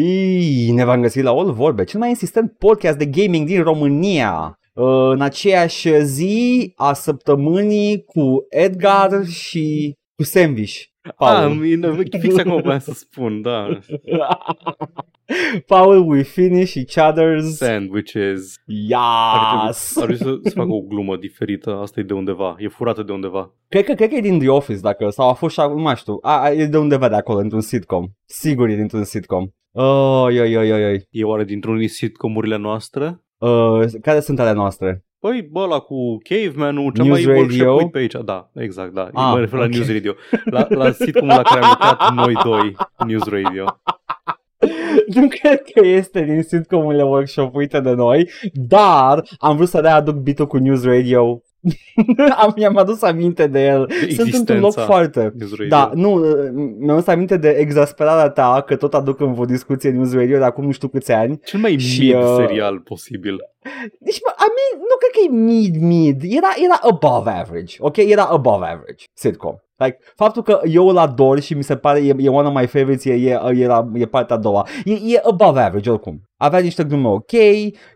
[0.00, 4.58] Bine v-am găsit la All Vorbe, cel mai insistent podcast de gaming din România.
[4.74, 10.74] Uh, În aceeași zi a săptămânii cu Edgar și cu Sandwich.
[11.02, 11.54] Ah, Paul.
[11.54, 13.68] mine, fix acum voiam să spun, da.
[15.66, 17.42] Paul, we finish each other's.
[17.56, 18.54] Sandwiches.
[18.92, 19.92] Ar Yes!
[19.92, 21.78] trebui, ar trebui să, să fac o glumă diferită.
[21.80, 22.54] Asta e de undeva.
[22.58, 23.54] E furată de undeva.
[23.68, 25.96] Cred că, cred că e din The Office, dacă, sau a fost și, nu mai
[25.96, 28.06] știu, a, a, e de undeva de acolo, într-un sitcom.
[28.24, 29.46] Sigur e dintr-un sitcom.
[29.78, 31.06] Oi, oi, oi, oi, oi.
[31.10, 33.24] E oare dintr-unul din sitcomurile noastre?
[33.38, 35.04] Uh, care sunt ale noastre?
[35.18, 37.66] Păi, bă, ăla cu Caveman-ul, cea News mai Radio?
[37.66, 38.14] workshop pe aici.
[38.24, 39.08] Da, exact, da.
[39.12, 39.70] Ah, mă refer la ok.
[39.70, 40.14] News Radio.
[40.44, 43.64] La, la sitcomul la care am lucrat noi doi, News Radio.
[45.14, 50.46] nu cred că este din sitcomurile workshopuite de noi, dar am vrut să readuc bitul
[50.46, 51.42] cu News Radio.
[52.42, 53.86] am, mi-am adus aminte de el.
[53.86, 55.32] De Sunt într-un loc existența foarte...
[55.36, 55.68] News Radio.
[55.68, 56.14] Da, nu,
[56.78, 60.44] mi-am adus aminte de exasperarea ta că tot aduc în o discuție News Radio de
[60.44, 61.40] acum nu știu câți ani.
[61.44, 63.38] Cel mai Și, mid uh, serial posibil.
[63.98, 67.96] Deci, mă, I mean, nu cred că e mid-mid, era, era above average, ok?
[67.96, 69.56] Era above average sitcom.
[69.78, 72.66] Like, faptul că eu îl ador și mi se pare e, e one of my
[72.66, 74.66] favorites e, e, era, e partea a doua.
[74.84, 76.20] E, e above average oricum.
[76.36, 77.32] Avea niște glume ok,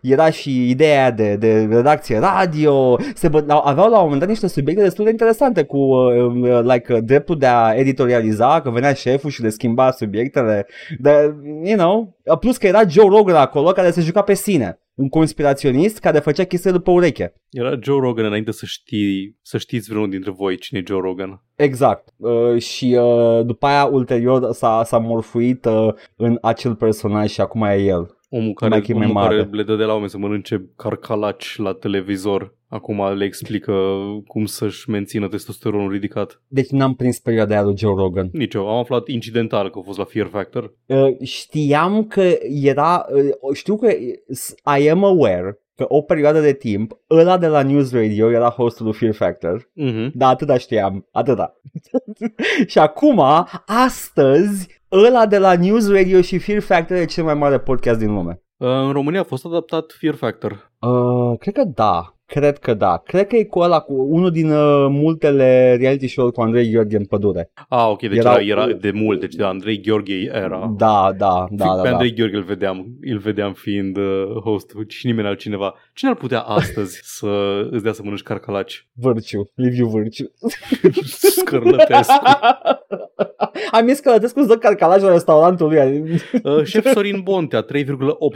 [0.01, 4.47] era și ideea de, de redacție radio, se bă, aveau la un moment dat niște
[4.47, 8.93] subiecte destul de interesante cu uh, uh, like, uh, dreptul de a editorializa, că venea
[8.93, 10.67] șeful și le schimba subiectele,
[10.99, 15.09] de, you know, plus că era Joe Rogan acolo care se juca pe sine un
[15.09, 17.33] conspiraționist care făcea chestii după ureche.
[17.49, 21.43] Era Joe Rogan înainte să știi, să știți vreunul dintre voi cine e Joe Rogan.
[21.55, 22.13] Exact.
[22.17, 27.61] Uh, și uh, după aia, ulterior, s-a, s-a morfuit uh, în acel personaj și acum
[27.63, 28.15] e el.
[28.29, 29.49] Omul care, Mai că e mai omul care mare.
[29.51, 32.55] le dădea la oameni să mănânce carcalaci la televizor.
[32.71, 33.73] Acum le explică
[34.27, 36.41] cum să-și mențină testosteronul ridicat.
[36.47, 38.29] Deci n-am prins perioada aia lui Joe Rogan.
[38.31, 38.69] Nici eu.
[38.69, 40.73] Am aflat incidental că a fost la Fear Factor.
[40.85, 42.29] Uh, știam că
[42.63, 47.47] era, uh, știu că uh, I am aware că o perioadă de timp ăla de
[47.47, 49.69] la News Radio era hostul lui Fear Factor.
[49.81, 50.11] Mm-hmm.
[50.13, 51.61] Da, atâta știam, atâta.
[52.67, 53.21] și acum,
[53.65, 58.13] astăzi, ăla de la News Radio și Fear Factor e cel mai mare podcast din
[58.13, 58.41] lume.
[58.57, 60.71] În România a fost adaptat Fear Factor.
[60.79, 62.15] Uh, cred că da.
[62.33, 63.01] Cred că da.
[63.05, 66.97] Cred că e cu ăla, cu unul din uh, multele reality show-uri cu Andrei Gheorghe
[66.97, 67.51] în pădure.
[67.69, 70.73] Ah, ok, deci Era- era, era de mult, deci de Andrei Gheorghe era.
[70.77, 71.81] Da, da, da, Fi- da.
[71.81, 71.93] Pe da.
[71.93, 74.03] Andrei Gheorghe îl vedeam, îl vedeam fiind uh,
[74.43, 75.73] host și nimeni altcineva.
[75.93, 78.87] Cine ar putea astăzi să îți dea să mănânci carcalaci?
[78.93, 80.31] Vârciu, Liviu Vârciu.
[81.37, 82.13] Scărlătescu.
[83.71, 86.01] Am zis că Călătescu îți dă carcalaj la restaurantul lui.
[86.43, 87.65] Uh, șef Sorin Bontea, 3,8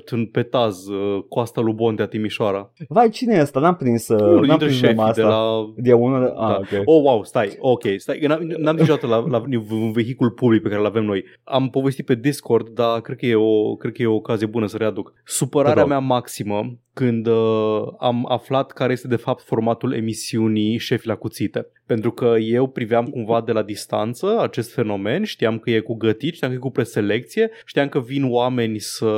[0.05, 2.71] în petaz, uh, coasta lui Bontea, Timișoara.
[2.87, 3.59] Vai, cine e ăsta?
[3.59, 5.33] N-am prins, uh, Unul n-am dintre prins șefii numai de asta.
[5.35, 5.73] la...
[5.75, 6.33] De unul de...
[6.35, 6.55] Ah, Da.
[6.57, 6.81] ok.
[6.85, 10.79] Oh, wow, stai, ok, stai, n-am, n-am niciodată la, la un vehicul public pe care
[10.79, 11.23] îl avem noi.
[11.43, 14.65] Am povestit pe Discord, dar cred că e o, cred că e o ocazie bună
[14.67, 15.13] să readuc.
[15.25, 15.89] Supărarea Te rog.
[15.89, 21.67] mea maximă când uh, am aflat care este de fapt formatul emisiunii Șefi la cuțite.
[21.85, 26.33] Pentru că eu priveam cumva de la distanță acest fenomen, știam că e cu gătit,
[26.33, 29.11] știam că e cu preselecție, știam că vin oameni să...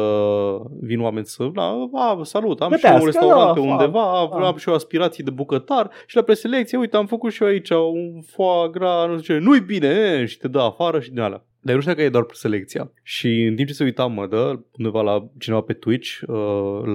[0.82, 1.50] vin oameni să...
[1.54, 4.48] Da, a, salut, am și eu un Gătească, restaurant da, pe fa- undeva, am, da.
[4.48, 7.70] am și eu aspirații de bucătar și la preselecție, uite, am făcut și eu aici
[7.70, 11.20] un foie gras, nu știu ce, nu-i bine, e, și te dă afară și din
[11.20, 11.46] alea.
[11.68, 12.92] Dar eu nu știam că e doar preselecția.
[13.04, 16.38] Și în timp ce se uita, mă dă undeva la cineva pe Twitch, uh,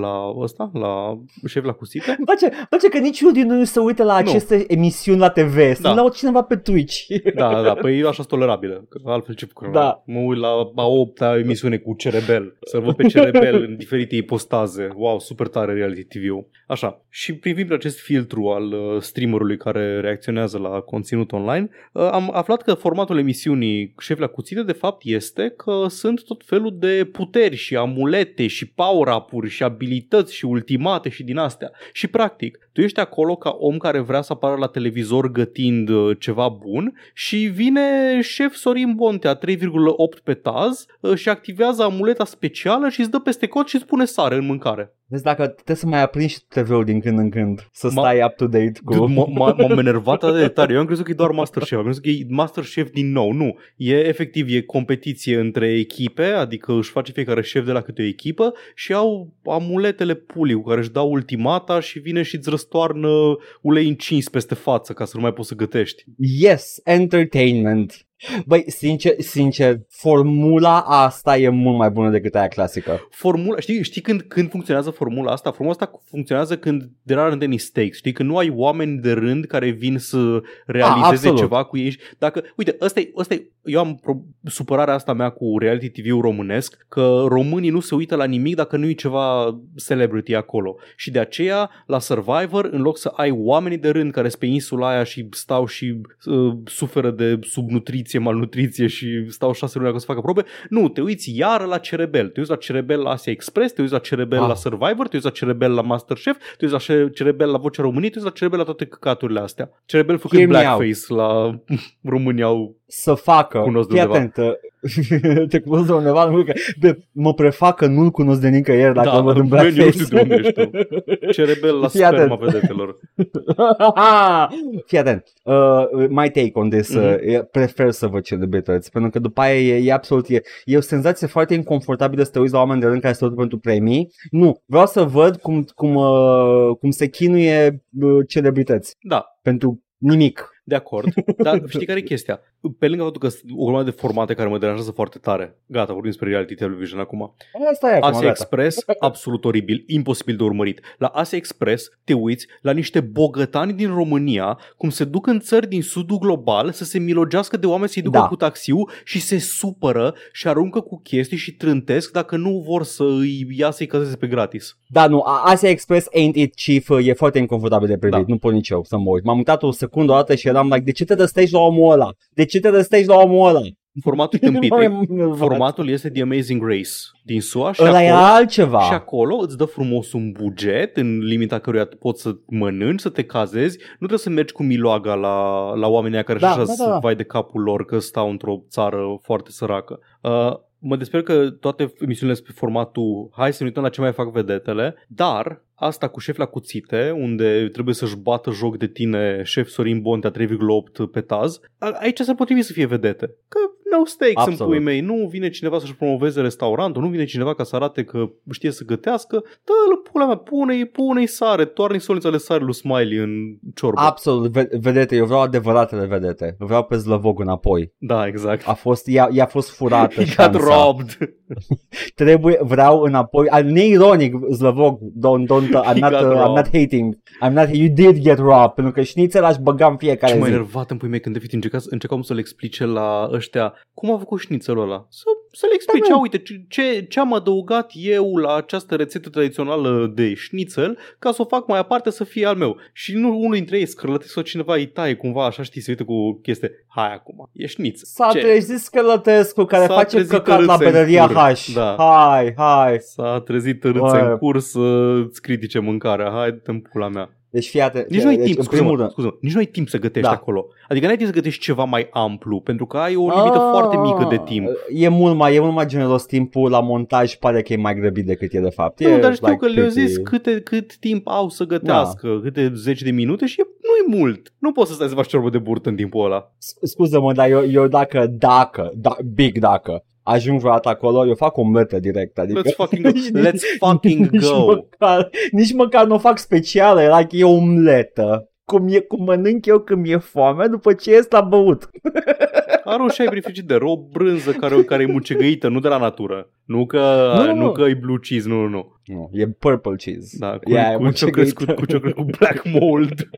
[0.01, 3.65] la ăsta, la șef la cuțite, Îmi place, îmi place că niciunul din noi nu
[3.65, 4.29] se uită la Nu.
[4.29, 5.75] aceste emisiuni la TV.
[5.75, 5.95] Să Da.
[5.95, 6.09] da.
[6.09, 7.07] cineva pe Twitch.
[7.35, 8.87] Da, da, da, păi așa sunt tolerabilă.
[8.89, 9.73] Că altfel ce făcut?
[9.73, 10.03] Da.
[10.07, 12.57] Mă uit la a opta emisiune cu Cerebel.
[12.61, 14.89] Să văd pe Cerebel în diferite ipostaze.
[14.95, 16.49] Wow, super tare reality TV-ul.
[16.67, 17.03] Așa.
[17.09, 22.31] Și privind pe acest filtru al uh, streamerului care reacționează la conținut online, uh, am
[22.35, 27.09] aflat că formatul emisiunii Șef la cuțite de fapt este că sunt tot felul de
[27.13, 31.71] puteri și amulete și power-up-uri și abilități și ultimate și din astea.
[31.93, 36.17] Și practic, tu ești acolo ca om care vrea să apară la televizor gătind uh,
[36.19, 42.89] ceva bun și vine șef Sorin Bontea 3,8 pe taz uh, și activează amuleta specială
[42.89, 44.95] și îți dă peste cot și îți pune sare în mâncare.
[45.13, 47.69] Vezi dacă trebuie să mai aprinzi și TV-ul din când în când.
[47.73, 48.95] Să Ma- stai up-to-date cu...
[48.95, 50.73] Dude, m- m- m-am enervat atât de tare.
[50.73, 51.79] Eu am crezut că e doar Masterchef.
[51.79, 53.33] Am crezut că e Masterchef din nou.
[53.33, 53.57] Nu.
[53.77, 58.05] E efectiv, e competiție între echipe, adică își face fiecare șef de la câte o
[58.05, 63.37] echipă și au amuletele puli cu care își dau ultimata și vine și îți răstoarnă
[63.61, 66.05] ulei încins peste față ca să nu mai poți să gătești.
[66.17, 68.07] Yes, entertainment.
[68.47, 73.09] Băi, sincer, sincer, formula asta e mult mai bună decât aia clasică.
[73.11, 75.51] Formula, știi, știi când, când funcționează formula asta?
[75.51, 78.13] Formula asta funcționează când there aren't any stakes, știi?
[78.13, 81.39] Când nu ai oameni de rând care vin să realizeze absolut.
[81.39, 81.97] ceva cu ei.
[82.19, 86.21] Dacă, uite, ăsta e, ăsta e, eu am pro, supărarea asta mea cu reality TV-ul
[86.21, 90.77] românesc, că românii nu se uită la nimic dacă nu e ceva celebrity acolo.
[90.97, 94.47] Și de aceea, la Survivor, în loc să ai oamenii de rând care sunt pe
[94.47, 99.99] insula aia și stau și uh, suferă de subnutriție, malnutriție și stau șase luni ca
[99.99, 102.29] să facă probe, nu, te uiți iară la Cerebel.
[102.29, 104.49] Te uiți la Cerebel la Asia Express, te uiți la Cerebel Ah.
[104.49, 108.11] la Survivor, te uiți la Cerebel la Masterchef, te uiți la Cerebel la Vocea României,
[108.11, 109.71] te uiți la Cerebel la toate căcaturile astea.
[109.85, 111.61] Cerebel făcând Hear me blackface la
[112.15, 114.25] România au Să facă, Cunosc de fii undeva.
[114.25, 118.49] atent, uh, te cunosc de undeva, nu că de, mă prefac că nu-l cunosc de
[118.49, 120.03] nicăieri dacă Da, îl văd în man, eu nu blackface.
[120.03, 120.71] știu de unde ești tu.
[121.37, 122.21] Cerebel la Fii atent.
[122.21, 122.99] sperma vedetelor.
[124.87, 127.29] Fii atent, uh, my take on this, uh, Mhm.
[127.29, 130.81] e- prefer să văd celebrități, pentru că după aia e, e absolut, e, e o
[130.81, 134.09] senzație foarte inconfortabilă să te uiți la oameni de rând care se uită pentru premii.
[134.31, 140.47] Nu, vreau să văd cum, cum, uh, cum se chinuie uh, celebrități Da, pentru nimic.
[140.65, 141.13] De acord.
[141.37, 142.41] Dar știi care e chestia?
[142.79, 145.57] Pe lângă faptul că sunt o grămadă de formate care mă deranjează foarte tare.
[145.67, 147.35] Gata, vorbim despre reality television acum.
[147.73, 148.31] Asta e acum, Asia gata.
[148.31, 150.81] Express, absolut oribil, imposibil de urmărit.
[150.99, 155.69] La Asia Express te uiți la niște bogătani din România cum se duc în țări
[155.69, 158.27] din sudul global să se milogească de oameni să-i ducă Da.
[158.27, 163.05] cu taxiu și se supără și aruncă cu chestii și trântesc dacă nu vor să
[163.05, 164.77] îi ia să-i cazeze pe gratis.
[164.87, 168.25] Da, nu, A- Asia Express ain't it chief, e foarte inconfortabil de privit, Da.
[168.27, 169.25] nu pot nici eu să mă uit.
[169.25, 171.93] M-am uitat o secundă o dată și eram like, de ce te răstești la omul
[171.93, 172.09] ăla?
[172.35, 173.61] De ce te răstești la omul ăla?
[174.03, 174.71] Formatul e tâmpit.
[174.71, 176.91] Nu mai- nu- Formatul este The Amazing Race
[177.25, 178.81] din SUA și Ăla acolo, era altceva.
[178.81, 183.25] și acolo îți dă frumos un buget în limita căruia poți să mănânci, să te
[183.25, 183.79] cazezi.
[183.79, 186.85] Nu trebuie să mergi cu miloaga la, la oamenii aia care Da, da, așa da,
[186.85, 186.99] da, da.
[186.99, 189.99] vai de capul lor că stau într-o țară foarte săracă.
[190.23, 194.01] Uh, mă desper că toate emisiunile sunt pe formatul hai să ne uităm la ce
[194.01, 198.87] mai fac vedetele, dar asta cu șef la cuțite, unde trebuie să-și bată joc de
[198.87, 203.27] tine șef Sorin Bontea 3,8 pe taz, a- aici s-ar potrivi să fie vedete.
[203.49, 203.59] Că
[203.99, 204.61] no stakes Absolut.
[204.61, 208.05] în pui mei, nu vine cineva să-și promoveze restaurantul, nu vine cineva ca să arate
[208.05, 212.75] că știe să gătească, dă-l pula mea, pune-i, pune-i sare, toarne-i solița de sare lui
[212.75, 213.31] Smiley în
[213.75, 214.01] ciorbă.
[214.01, 216.57] Absolut, ve- vedete, eu vreau adevăratele vedete.
[216.59, 217.93] Vreau pe Zlăvog înapoi.
[217.99, 218.69] da, exact.
[218.69, 220.85] A fost, i-a, i-a fost furată He got șansa.
[220.85, 221.17] robbed.
[222.15, 223.49] Trebuie, vreau înapoi.
[223.49, 226.71] Al neironic, Zlăvog, don't, don't, I'm, not, got uh, I'm not robbed.
[226.81, 227.15] hating.
[227.47, 230.49] I'm not, you did get robbed, pentru că șnițel aș băga în fiecare Ce mai
[230.49, 230.55] zi.
[230.55, 234.19] enervat în pui mei când David încerca, încercam să le explice la ăștia cum a
[234.19, 235.07] făcut șnițelul ăla.
[235.11, 238.95] Să, să le explice, Da, da, uite, ce- ce, ce am adăugat eu la această
[238.95, 242.77] rețetă tradițională de șnițel ca să o fac mai aparte să fie al meu.
[242.93, 246.05] Și nu unul dintre ei scrălătesc sau cineva îi taie cumva așa, știi, se uită
[246.05, 246.71] cu chestie.
[246.89, 248.05] Hai acum, e șniță.
[248.07, 248.39] S-a Ce?
[248.39, 251.37] trezit Scălătescu care S-a face trezit căcat la tărâță în berăria cur.
[251.37, 251.73] H.
[251.75, 251.95] Da.
[251.99, 252.97] Hai, hai.
[253.01, 254.29] S-a trezit tărâțe Bă.
[254.31, 256.31] în curs să-ți critique mâncarea.
[256.31, 257.37] Hai, dă pula mea.
[257.53, 258.09] Deci fii atent.
[258.11, 259.11] Nici nu ai deci, timp, în scuze-mă, primul rând.
[259.11, 260.35] scuze nici nu ai timp să gătești Da.
[260.35, 260.67] acolo.
[260.89, 263.97] Adică n-ai timp să gătești ceva mai amplu, pentru că ai o limită Ah, foarte
[263.97, 264.69] mică de timp.
[264.95, 268.27] E mult mai, e mult mai generos timpul la montaj, pare că e mai grăbit
[268.27, 269.01] decât e de fapt.
[269.01, 272.29] Nu, e dar știu like că le-au pretty- zis câte, cât timp au să gătească,
[272.29, 272.41] da.
[272.43, 274.53] câte zeci de minute și e, nu e mult.
[274.59, 276.53] Nu poți să stai să faci ciorbă de burtă în timpul ăla.
[276.59, 281.57] S- Scuză-mă, dar eu, eu dacă, dacă, da, big dacă, ajung vreodată acolo, eu fac
[281.57, 282.39] omletă direct.
[282.39, 283.11] Adică, Let's fucking go.
[283.11, 284.65] Nici- Let's fucking nici go.
[284.67, 288.47] Măcar, nici măcar nu o fac specială, era like, e omletă.
[288.65, 291.89] Cum, e, cum mănânc eu când mi-e foame după ce ies la băut.
[292.85, 296.51] Arunci ai prin frigider o brânză care, care e mucegăită, nu de la natură.
[296.65, 297.63] Nu că, Nu, nu, nu.
[297.63, 298.93] nu că e blue cheese, nu, nu, nu.
[299.05, 300.37] Nu, e purple cheese.
[300.39, 301.81] Da, cu, Ea e cu, ce crescut, mucegăită.
[301.81, 303.13] cu ce crescut black mold.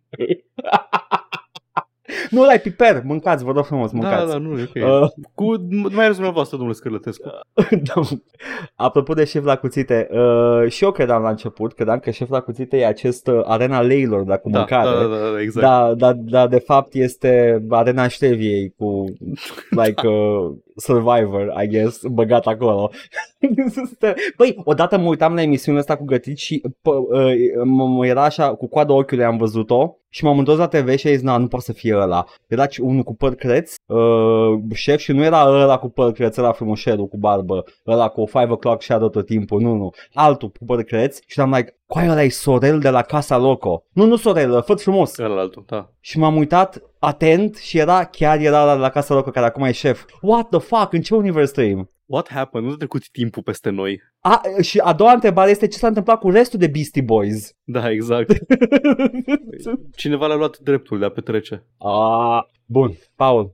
[2.35, 4.33] Nu, ăla e piper, mâncați, vă rog frumos, Da, mâncați.
[4.33, 5.03] da, nu, e ok.
[5.03, 5.45] Uh, Cu,
[5.95, 7.29] mai ales dumneavoastră, domnule Scărlătescu.
[7.95, 8.00] da.
[8.76, 12.41] Apropo de șef la cuțite, uh, și eu credeam la început, credeam că șef la
[12.41, 14.88] cuțite e acest uh, arena leilor, dar cu Da, mâncare.
[14.88, 15.67] da, da, da, exact.
[15.67, 19.05] Da, da, da, de fapt este arena șteviei cu
[19.71, 22.90] like uh, Survivor, I guess, băgat acolo.
[24.37, 27.33] Băi, odată mă uitam la emisiunea asta cu gătit și pă, uh,
[27.64, 31.07] mă, mă era așa, cu coada ochiului am văzut-o și m-am întors la TV și
[31.07, 32.25] ai zis, na, nu poate să fie ăla.
[32.49, 36.37] Era ci- unul cu păr creț, uh, șef și nu era ăla cu păr creț,
[36.37, 40.64] ăla frumușelul cu barbă, ăla cu 5 o'clock shadow tot timpul, nu, nu, altul cu
[40.64, 43.85] păr creț și am like, coai ăla e Sorel de la Casa Loco.
[43.93, 45.19] Nu, nu Sorel, făt frumos.
[45.19, 45.91] Ăla altul, da.
[46.00, 49.73] Și m-am uitat atent și era, chiar era la, la Casa Loco care acum e
[49.73, 50.05] șef.
[50.21, 51.88] What the fuck, în ce univers trăim?
[52.07, 52.67] What happened?
[52.67, 54.00] Nu a trecut timpul peste noi.
[54.21, 57.53] A, și a doua întrebare este ce s-a întâmplat cu restul de Beastie Boys.
[57.64, 58.33] Da, exact.
[59.97, 61.64] Cineva le-a luat dreptul de a petrece.
[61.79, 63.53] a, bun, Paul.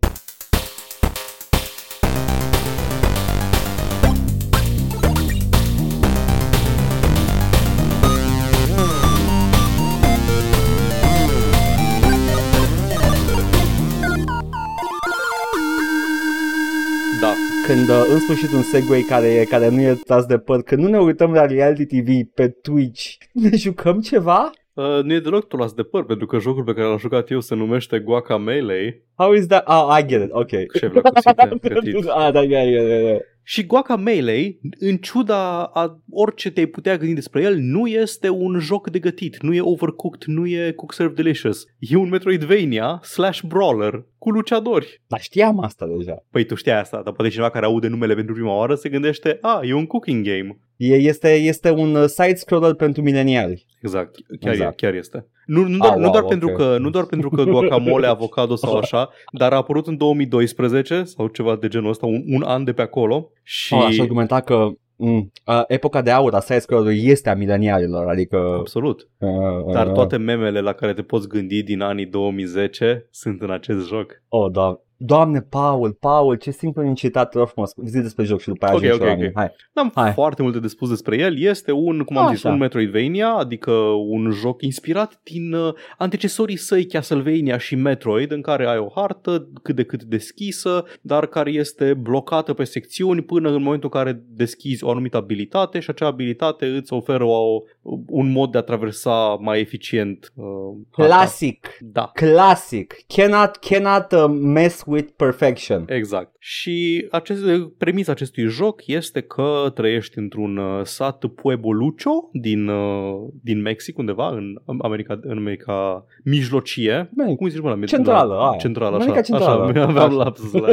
[17.75, 20.89] Când uh, în sfârșit un segue care, care nu e tras de păr, când nu
[20.89, 24.51] ne uităm la reality TV pe Twitch, ne jucăm ceva?
[24.73, 27.41] Uh, nu e deloc tulas de păr, pentru că jocul pe care l-am jucat eu
[27.41, 29.03] se numește Guacamelee.
[29.15, 29.69] How is that?
[29.69, 30.51] Oh, I get it, ok.
[30.79, 32.09] Șef la cuțite, gătit.
[32.09, 33.21] ah, da, yeah, yeah, yeah.
[33.43, 38.91] Și Guacamelee, în ciuda a orice te-ai putea gândi despre el, nu este un joc
[38.91, 41.65] de gătit, nu e overcooked, nu e cook serve delicious.
[41.79, 45.03] E un Metroidvania slash brawler cu luciadori.
[45.07, 46.25] Dar știam asta deja.
[46.31, 49.39] Păi tu știai asta, dar poate cineva care aude numele pentru prima oară se gândește,
[49.41, 50.59] a, e un cooking game.
[50.81, 53.67] E, este, este un uh, side-scroller pentru mileniali.
[53.83, 54.73] Exact, chiar, Exact.
[54.73, 55.27] E, chiar este.
[55.47, 56.29] Nu, nu, doar, Ah, nu, wow, doar ok.
[56.29, 61.03] pentru că, nu doar pentru că guacamole, avocado sau așa, dar a apărut în 2012
[61.03, 63.31] sau ceva de genul ăsta, un, un an de pe acolo.
[63.43, 68.07] Și Oh, aș argumenta că mm, uh, epoca de aur a side-scroller este a milenialilor,
[68.09, 68.37] adică...
[68.59, 69.09] Absolut.
[69.19, 73.51] Uh, Dar uh, toate memele la care te poți gândi din anii 2010 sunt în
[73.51, 74.23] acest joc.
[74.29, 74.81] Oh, da.
[75.03, 77.73] Doamne, Paul, Paul, ce sincronicitate, te rog frumos.
[77.85, 79.19] Zi despre joc și după aia Ok, ajungi ok, la ok.
[79.19, 79.33] mine.
[79.35, 79.51] Hai.
[79.73, 80.13] N-am Hai.
[80.13, 81.39] foarte multe de spus despre el.
[81.39, 82.53] Este un, cum am zis, Așa.
[82.53, 83.71] un Metroidvania, adică
[84.09, 89.49] un joc inspirat din uh, antecesorii săi Castlevania și Metroid, în care ai o hartă
[89.63, 94.23] cât de cât deschisă, dar care este blocată pe secțiuni până în momentul în care
[94.29, 97.63] deschizi o anumită abilitate și acea abilitate îți oferă o,
[98.07, 100.45] un mod de a traversa mai eficient uh,
[100.91, 101.15] harta.
[101.15, 101.69] Classic.
[101.81, 102.11] Da.
[102.15, 102.95] Classic.
[103.07, 105.85] Cannot, cannot uh, mess with perfection.
[105.89, 106.37] Exact.
[106.39, 107.43] Și acest,
[107.79, 113.99] premisa acestui joc este că trăiești într-un uh, sat Pueblo Lucho din, uh, din Mexic,
[113.99, 117.11] undeva în America, în America mijlocie.
[117.17, 118.59] Bine, Cum îi zici, mă, la, Centrală, la, aia.
[118.59, 119.05] centrală, așa.
[119.05, 119.63] America Centrală.
[119.65, 120.17] Așa, aveam Așa.
[120.17, 120.69] lapsus la,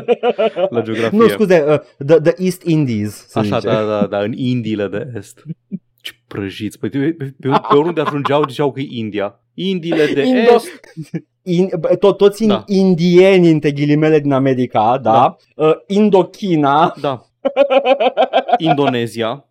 [0.69, 1.17] la geografie.
[1.17, 3.67] Nu, scuze, uh, the, the East Indies, să Așa, zice.
[3.73, 5.43] da, da, da, în Indiile de Est.
[6.01, 6.79] Ce prăjiți.
[6.79, 9.41] Păi, pe, pe, pe, pe oriunde ajungeau, ziceau că e India.
[9.53, 10.79] Indiile de Indo- Est,
[11.49, 12.53] In, bă, tot, toți Da.
[12.53, 12.63] da.
[12.73, 15.11] indieni, între ghilimele, din America, da?
[15.11, 15.35] Da.
[15.65, 16.93] Uh, Indochina.
[17.01, 17.21] da.
[18.57, 19.41] Indonezia,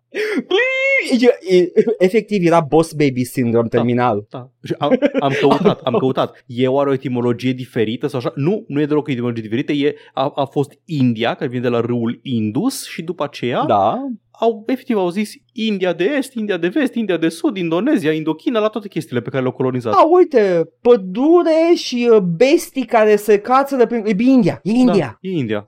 [1.11, 4.25] E- e- Efectiv, era boss baby syndrome terminal.
[4.29, 4.49] Da.
[4.63, 6.43] Și am, am căutat, am căutat.
[6.45, 8.31] E oare o etimologie diferită sau așa?
[8.35, 9.71] Nu, nu e deloc o etimologie diferită.
[9.71, 13.97] E, a, a fost India, care vine de la râul Indus și după aceea Da.
[14.31, 15.31] au, efectiv au zis
[15.65, 19.29] India de Est, India de Vest, India de Sud, Indonezia, Indochina, la toate chestiile pe
[19.29, 19.93] care le-au colonizat.
[19.93, 24.03] A, uite, pădure și uh, bestii care se cață de prin...
[24.05, 24.61] E bine, India.
[24.61, 25.17] E India.
[25.21, 25.65] Da, e India.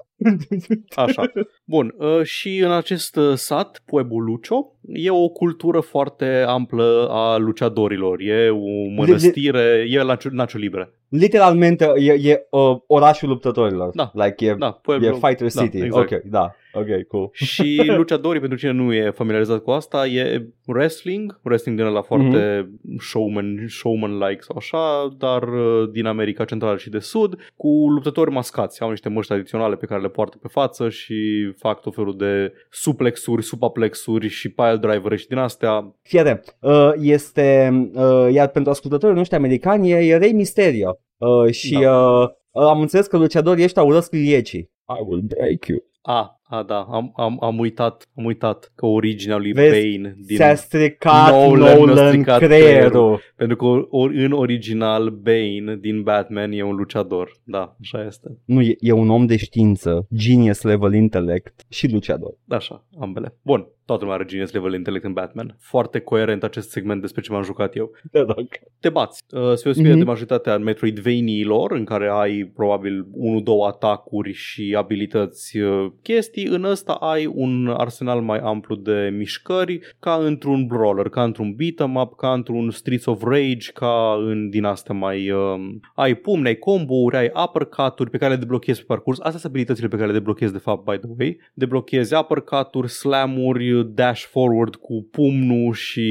[0.96, 1.32] Așa.
[1.64, 7.38] Bun, uh, și în acest uh, sat, Pueblo Lucio, e o cultură foarte amplă a
[7.38, 8.20] luciadorilor.
[8.20, 10.94] E o mănăstire, e la Nacho Libre.
[11.10, 13.92] Literalmente e, e uh, orașul luptătorilor.
[13.94, 14.12] Da.
[14.14, 15.08] Like, e, Da, Pueblo.
[15.08, 15.78] e Fighter da, City.
[15.78, 16.12] exact.
[16.12, 16.56] Ok, da.
[16.74, 17.30] Ok, cool.
[17.34, 22.70] Și luciadorii, pentru cine nu e familiarizat cu asta, e wrestling, wrestling din la foarte
[23.00, 28.82] showman, showman-like sau așa, dar uh, din America Centrală și de Sud, cu luptători mascați.
[28.82, 32.54] Au niște măști tradiționale pe care le poartă pe față și fac tot felul de
[32.70, 35.96] suplexuri, supaplexuri și pile driver și din astea.
[36.02, 41.00] Fiere, uh, este, uh, iar pentru ascultătorii noștri americani e, e Rey Mysterio.
[41.18, 42.02] Uh, și Da.
[42.02, 44.72] uh, uh, am înțeles că luciadorii ăștia urăsc liliecii.
[45.00, 45.78] I will break you.
[46.02, 50.38] A, a da, am, am, am uitat, am uitat că originea lui Vezi, Bane din...
[50.38, 53.20] S-a stricat Nolan Nolan, a stricat creierul.
[53.36, 57.32] Pentru că or, în original Bane din Batman e un luciador.
[57.44, 58.38] Da, așa este.
[58.46, 62.34] Nu, e, e un om de știință, genius level intellect și luciador.
[62.48, 63.36] Așa, ambele.
[63.42, 65.56] Bun, toată lumea are genius level intellect în Batman.
[65.60, 67.92] Foarte coerent acest segment despre ce m-am jucat eu.
[68.12, 68.48] Te rog.
[68.80, 69.24] Te bați.
[69.32, 69.98] Uh, se osfie Mhm.
[69.98, 76.39] de majoritatea Metroidvania-ilor, în care ai probabil 1-2 atacuri și abilități uh, chestii.
[76.48, 81.96] În ăsta ai un arsenal mai amplu de mișcări, ca într-un brawler, ca într-un beat-em
[81.96, 85.30] up, ca într-un Streets of Rage, ca în din astea mai...
[85.30, 85.60] Uh,
[85.96, 89.20] ai pumni, ai combo-uri, ai uppercut-uri pe care le deblochezi pe parcurs.
[89.20, 91.38] Astea sunt abilitățile pe care le deblochezi de fapt, by the way.
[91.54, 96.08] Deblochezi uppercut-uri, slam-uri, dash forward cu pumnul și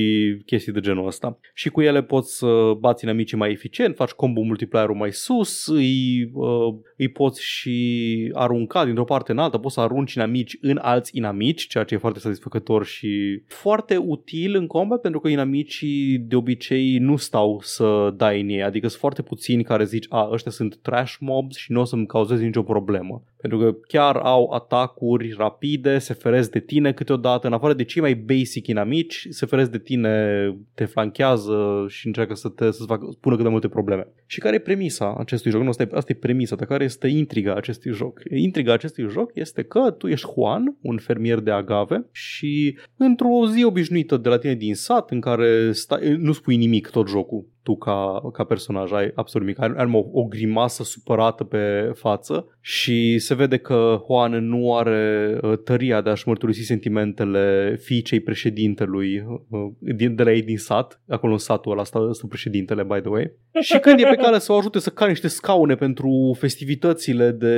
[0.47, 1.39] chestii de genul ăsta.
[1.55, 6.31] Și cu ele poți să bați inamicii mai eficient, faci combo multiplier-ul mai sus, îi,
[6.33, 11.17] uh, îi poți și arunca dintr-o parte în alta, poți să arunci inamici în alți
[11.17, 16.37] inamici, ceea ce e foarte satisfăcător și foarte util în combat, pentru că inamicii de
[16.37, 20.51] obicei nu stau să dai în ei, adică sunt foarte puțini care zici, a, ăștia
[20.51, 23.23] sunt trash mobs și nu o să-mi cauzeze nicio problemă.
[23.41, 28.03] Pentru că chiar au atacuri rapide, se feresc de tine câteodată, în afară de cei
[28.03, 33.17] mai basic inamici, se feresc de tine, te flanchează și încearcă să te să facă,
[33.21, 34.07] pună cât de multe probleme.
[34.27, 35.63] Și care e premisa acestui joc?
[35.63, 38.21] Nu, asta e, asta e premisa, dar care este intriga acestui joc?
[38.31, 43.65] Intriga acestui joc este că tu ești Juan, un fermier de agave și într-o zi
[43.65, 47.77] obișnuită de la tine din sat în care stai, nu spui nimic tot jocul, tu
[47.77, 49.63] ca, ca personaj, ai absolut nimic.
[49.63, 55.39] Ai, ai o, o grimasă supărată pe față și se vede că Juan nu are
[55.43, 61.01] uh, tăria de a-și mărturisi sentimentele fiicei președintelui uh, din, de la ei din sat,
[61.09, 63.33] acolo în satul ăla stă, stă președintele, by the way.
[63.61, 67.57] Și când e pe care să o ajute să care niște scaune pentru festivitățile de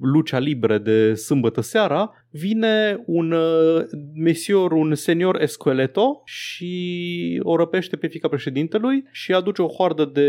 [0.00, 3.82] lucea libre de sâmbătă seara, vine un uh,
[4.14, 10.28] mesior, un senior Esqueleto și o răpește pe fica președintelui și aduce o hoardă de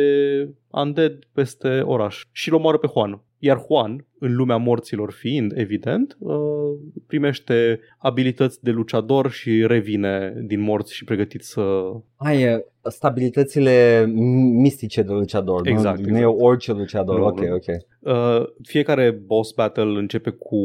[0.71, 3.21] undead peste oraș și îl omoară pe Juan.
[3.39, 6.35] Iar Juan, în lumea morților fiind, evident, uh,
[7.07, 11.61] primește abilități de luciador și revine din morți și pregătit să...
[12.15, 14.05] Ai stabilitățile
[14.61, 16.09] mistice de luciador, Exact, nu, exact.
[16.09, 17.53] nu e orice luciador, Nu, ok, nu.
[17.53, 17.65] ok.
[17.99, 20.57] Uh, fiecare boss battle începe cu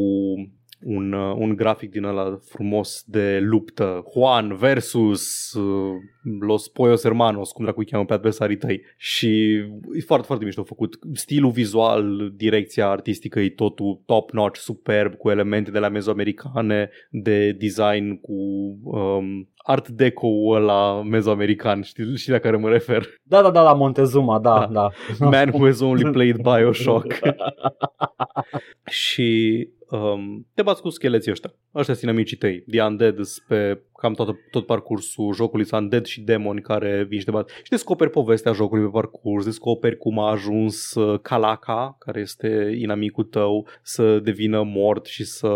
[0.85, 4.05] un, uh, un grafic din ăla frumos de luptă.
[4.13, 5.93] Juan versus uh,
[6.39, 8.81] Los Poyos Hermanos, cum dracu îi cheamă pe adversarii tăi.
[8.97, 9.27] Și
[9.93, 10.99] e foarte, foarte mișto făcut.
[11.13, 18.19] Stilul vizual, direcția artistică e totul top-notch, superb, cu elemente de la mezoamericane, de design
[18.21, 18.33] cu
[18.83, 23.07] um, art deco ăla mezoamerican, știi, știi la care mă refer?
[23.23, 24.89] Da, da, da, la Montezuma, da, da.
[25.19, 27.13] Man who has only played Bioshock.
[29.03, 31.53] și um, te bați cu scheleții ăștia.
[31.75, 32.63] Ăștia sunt amicii tăi.
[32.69, 37.19] The Undead sunt pe cam tot, tot parcursul jocului sunt Undead și demoni care vin
[37.19, 37.49] și te bat.
[37.49, 43.23] Și descoperi povestea jocului pe parcurs, descoperi cum a ajuns uh, Calaca, care este inamicul
[43.23, 45.51] tău, să devină mort și să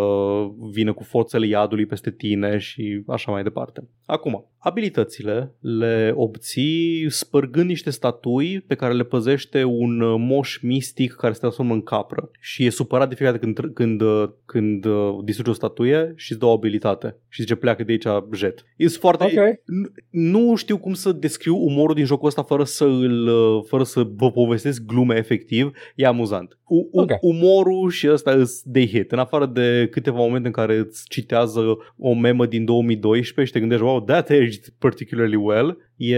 [0.72, 3.88] vină cu forțele iadului peste tine și așa mai departe.
[4.06, 11.14] Acum, abilitățile le obții spărgând niște statui pe care le păzește un uh, moș mistic
[11.14, 14.86] care se transformă în capră și e supărat de fiecare dată când, când, uh, când
[14.86, 18.06] uh, distruge o statuie și îți dă o abilitate și zice pleacă de aici
[18.38, 18.64] jet.
[18.78, 19.24] E foarte...
[19.24, 19.32] Ok.
[19.32, 23.84] N- Nu știu cum să descriu umorul din jocul ăsta fără să îl, uh, fără
[23.84, 25.72] să vă povestesc glume efectiv.
[25.96, 26.58] E amuzant.
[26.68, 27.12] U- u- Ok.
[27.22, 29.12] Umorul și ăsta îs de hit.
[29.12, 31.62] În afară de câteva momente în care îți citează
[31.98, 36.16] o memă din 2012 și te gândești, wow, that aged particularly well, e,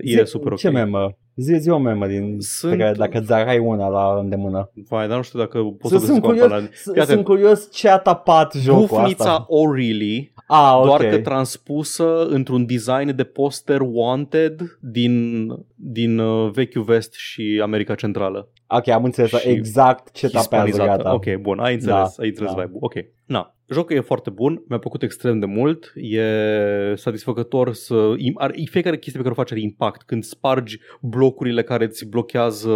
[0.00, 0.58] e Zi- super ok.
[0.58, 1.16] Ce memă?
[1.34, 4.70] Zi, zi o memă din Sunt- pe care, dacă îți ai una la îndemână.
[4.88, 6.82] Vai, dar nu știu dacă pot să Sunt, sunt, găsesc o curios, apă la- s-
[6.82, 7.06] Fii atent.
[7.06, 9.46] sunt curios ce a tapat jocul Bufnița asta.
[9.46, 10.84] O'Reilly, Ah, ok.
[10.84, 17.94] doar că transpusă într-un design de poster wanted din, din uh, vechiul vest și America
[17.94, 18.48] Centrală.
[18.68, 21.02] ok, am înțeles și exact ce tapează, Hispanizată.
[21.02, 21.14] gata.
[21.14, 22.60] Ok, bun, ai înțeles, Da, ai înțeles da.
[22.62, 22.92] vibe Ok,
[23.26, 23.54] na.
[23.72, 26.22] Jocul e foarte bun, mi-a plăcut extrem de mult, e
[26.94, 28.14] satisfăcător să...
[28.16, 30.02] im- Are, fiecare chestie pe care o faci are impact.
[30.02, 32.70] Când spargi blocurile care îți blochează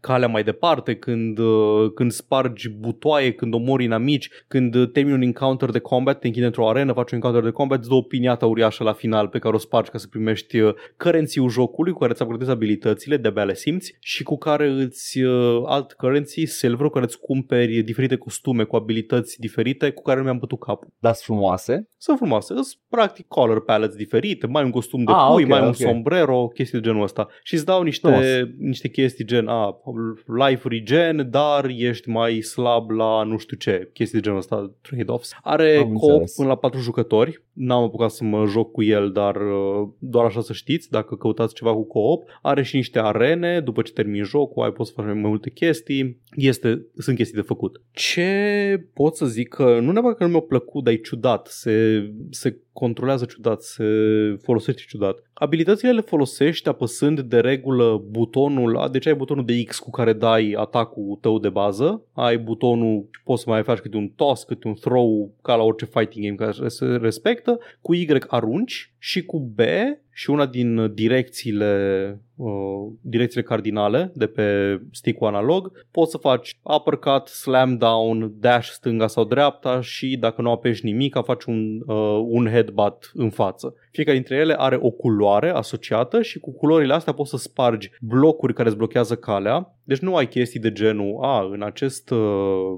[0.00, 5.22] calea mai departe, când, uh, când spargi butoaie, când omori inamici, când uh, termini un
[5.22, 8.02] encounter de combat, te închide într-o arenă, faci un encounter de combat, îți dă o
[8.02, 11.98] piniată uriașă la final pe care o spargi ca să primești uh, currency-ul jocului cu
[11.98, 16.86] care îți upgradezi abilitățile, de-abia le simți și cu care îți uh, alt currency, silver,
[16.86, 20.88] cu care îți cumperi diferite costume cu abilități diferite cu care nu mi-am bătut capul.
[20.98, 21.88] Dar sunt frumoase.
[21.98, 25.60] Sunt frumoase, sunt practic color palettes diferite, mai un costum de Ah, pui, ok, mai
[25.60, 25.74] un ok.
[25.74, 27.28] sombrero, chestii de genul ăsta.
[27.42, 28.24] Și îți dau niște, Frumos.
[28.58, 29.80] niște chestii gen, a,
[30.48, 35.32] life regen, dar ești mai slab la nu știu ce, chestii de genul ăsta, trade-offs.
[35.42, 36.34] Are Am co înțeles.
[36.34, 40.40] până la patru jucători, n-am apucat să mă joc cu el, dar uh, doar așa
[40.40, 42.28] să știți, dacă căutați ceva cu co-op.
[42.42, 46.20] Are și niște arene, după ce termini jocul, ai poți să faci mai multe chestii,
[46.36, 47.80] este, sunt chestii de făcut.
[47.92, 52.02] Ce pot să zic că nu neapărat că nu mi-a plăcut, dar e ciudat, se,
[52.30, 53.84] se controlează ciudat, se
[54.42, 55.22] folosește ciudat.
[55.32, 60.54] Abilitățile le folosești apăsând de regulă butonul, deci ai butonul de X cu care dai
[60.56, 64.74] atacul tău de bază, ai butonul, poți să mai faci câte un toss, câte un
[64.74, 69.60] throw, ca la orice fighting game care se respectă, cu Y arunci și cu B
[70.14, 77.26] și una din direcțiile uh, direcțiile cardinale de pe stick-ul analog, poți să faci uppercut,
[77.26, 82.46] slam down, dash stânga sau dreapta și dacă nu apeși nimic, faci un, uh, un
[82.46, 83.74] headbutt în față.
[83.90, 88.54] Fiecare dintre ele are o culoare asociată și cu culorile astea poți să spargi blocuri
[88.54, 89.74] care îți blochează calea.
[89.84, 92.18] Deci nu ai chestii de genul, a, în acest, uh,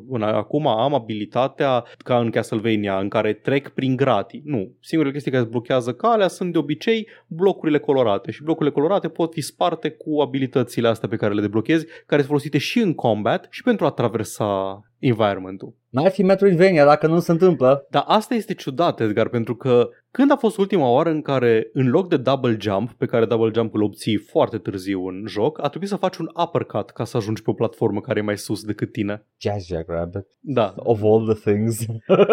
[0.08, 4.42] în, acum am abilitatea ca în Castlevania în care trec prin gratii.
[4.44, 9.08] Nu, singurele chestii care îți blochează calea sunt de obicei blocurile colorate și blocurile colorate
[9.08, 12.94] pot fi sparte cu abilitățile astea pe care le deblochezi, care sunt folosite și în
[12.94, 15.74] combat și pentru a traversa environmentul.
[15.88, 17.86] N-ar fi Metroidvania dacă nu se întâmplă.
[17.90, 21.88] Dar asta este ciudat, Edgar, pentru că Când a fost ultima oară în care, în
[21.88, 25.68] loc de double jump, pe care double jump îl obții foarte târziu în joc, a
[25.68, 28.64] trebuit să faci un uppercut ca să ajungi pe o platformă care e mai sus
[28.64, 29.26] decât tine?
[29.40, 30.26] Jazz Jackrabbit.
[30.40, 30.74] Da.
[30.76, 31.86] Of all the things.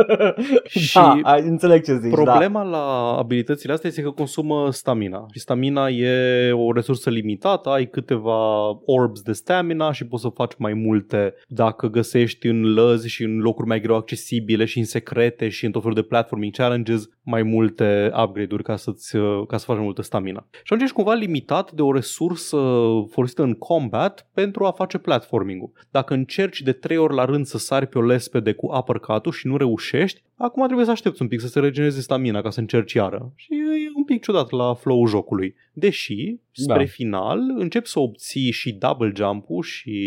[0.88, 2.22] Și da, ai- înțeleg ce zici, da.
[2.22, 5.26] Problema la abilitățile astea este că consumă stamina.
[5.34, 10.54] Și stamina e o resursă limitată, ai câteva orbs de stamina și poți să faci
[10.58, 15.50] mai multe dacă găsești în lăzi și în locuri mai greu accesibile și în secrete
[15.50, 17.44] și în tot felul de platforming challenges mai
[17.80, 20.46] multe upgrade-uri ca, să-ți, ca să faci mai multă stamina.
[20.52, 22.58] Și atunci ești cumva limitat de o resursă
[23.10, 25.72] folosită în combat pentru a face platforming-ul.
[25.92, 29.48] Dacă încerci de trei ori la rând să sari pe o lespede cu uppercut-ul și
[29.48, 32.94] nu reușești, acum trebuie să aștepți un pic să se regenereze stamina ca să încerci
[32.94, 33.34] iară.
[33.36, 35.56] Și e un pic ciudat la flow-ul jocului.
[35.74, 36.86] Deși, spre Da.
[36.86, 40.02] final, începi să obții și double jump-ul și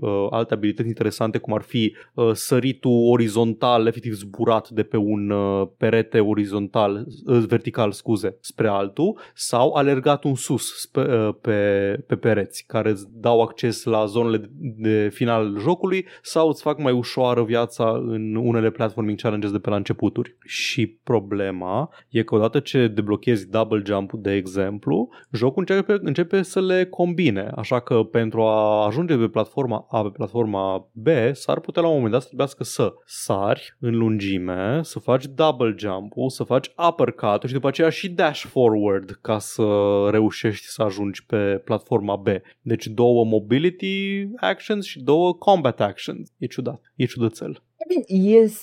[0.00, 5.30] uh, alte abilități interesante, cum ar fi uh, săritul orizontal, efectiv zburat de pe un
[5.30, 11.58] uh, perete orizontal, uh, vertical, scuze, spre altul, sau alergat un sus spe, uh, pe,
[12.06, 16.62] pe pereți, care îți dau acces la zonele de, de final al jocului sau îți
[16.62, 20.36] fac mai ușoară viața în unele platforming challenges de pe la începuturi.
[20.44, 26.60] Și problema e că odată ce deblochezi double jump de exemplu, jocul începe, începe să
[26.60, 27.50] le combine.
[27.56, 31.94] Așa că pentru a ajunge pe platforma A, pe platforma B, s-ar putea la un
[31.94, 37.42] moment dat să trebuiască să sari în lungime, să faci double jump-ul, să faci uppercut
[37.46, 39.64] și după aceea și dash forward ca să
[40.10, 42.26] reușești să ajungi pe platforma B.
[42.60, 46.32] Deci două mobility actions și două combat actions.
[46.38, 46.92] E ciudat.
[46.94, 47.62] E ciudățel.
[48.06, 48.62] Yes,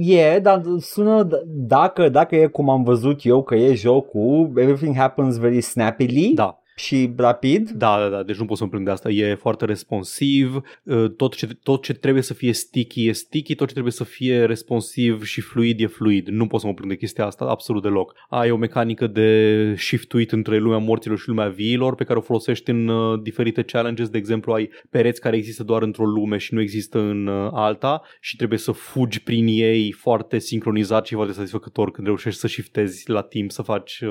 [0.00, 4.96] e, dar sună, d- dacă, dacă e cum am văzut eu că e jocul, everything
[4.96, 6.32] happens very snappily.
[6.34, 7.70] Da, și rapid.
[7.70, 9.10] Da, da, da, deci nu pot să mă plâng de asta.
[9.10, 13.66] E foarte responsiv, uh, tot ce, tot ce trebuie să fie sticky e sticky, tot
[13.66, 16.28] ce trebuie să fie responsiv și fluid e fluid.
[16.28, 18.14] Nu pot să mă plâng de chestia asta absolut deloc.
[18.28, 22.70] Ai o mecanică de shift între lumea morților și lumea viilor pe care o folosești
[22.70, 24.08] în uh, diferite challenges.
[24.08, 28.02] De exemplu, ai pereți care există doar într-o lume și nu există în uh, alta
[28.20, 33.10] și trebuie să fugi prin ei foarte sincronizat și foarte satisfăcător când reușești să shiftezi
[33.10, 34.10] la timp să faci uh,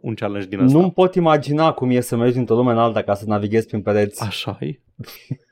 [0.00, 0.78] un challenge din asta.
[0.78, 3.82] Nu pot imagina cum e să mergi într-o lume în alta ca să navighezi prin
[3.82, 4.22] pereți.
[4.22, 4.78] Așa e.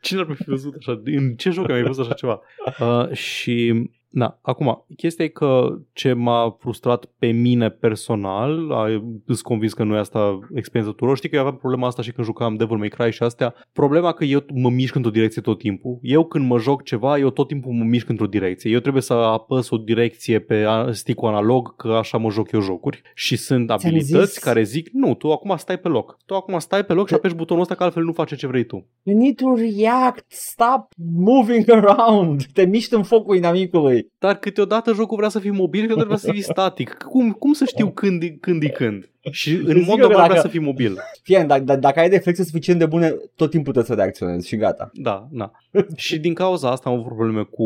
[0.01, 1.01] Cine ar fi văzut așa?
[1.05, 2.41] În ce joc ai mai văzut așa ceva?
[2.81, 9.43] Uh, și Na, acum, chestia e că ce m-a frustrat pe mine personal, a, îți
[9.43, 12.27] convins că nu e asta experiența tuturor, știi că eu aveam problema asta și când
[12.27, 15.99] jucam Devil May Cry și astea, problema că eu mă mișc într-o direcție tot timpul.
[16.03, 18.71] Eu când mă joc ceva, eu tot timpul mă mișc într-o direcție.
[18.71, 22.61] Eu trebuie să apăs o direcție pe a- stick-ul analog, că așa mă joc eu
[22.61, 23.03] jocuri.
[23.15, 26.17] Și sunt abilități zis- care zic, nu, tu acum stai pe loc.
[26.27, 28.65] Tu acum stai pe loc și apeși butonul ăsta că altfel nu face ce vrei
[28.65, 28.87] tu.
[29.03, 34.00] You need to react, stop moving around, te miști în focul inamicului.
[34.19, 36.97] Dar câteodată jocul vrea să fii mobil, câteodată vrea să fii static.
[37.09, 39.11] Cum, cum să știu când, e- când e când?
[39.31, 40.99] Și în Zic mod eu că normal vrea dacă- să fii mobil.
[41.23, 44.57] Fie, dacă, dacă, dacă ai reflexe suficient de bune, tot timpul trebuie să reacționezi și
[44.57, 44.91] gata.
[44.95, 45.51] Da, da.
[45.97, 47.65] și din cauza asta am avut probleme cu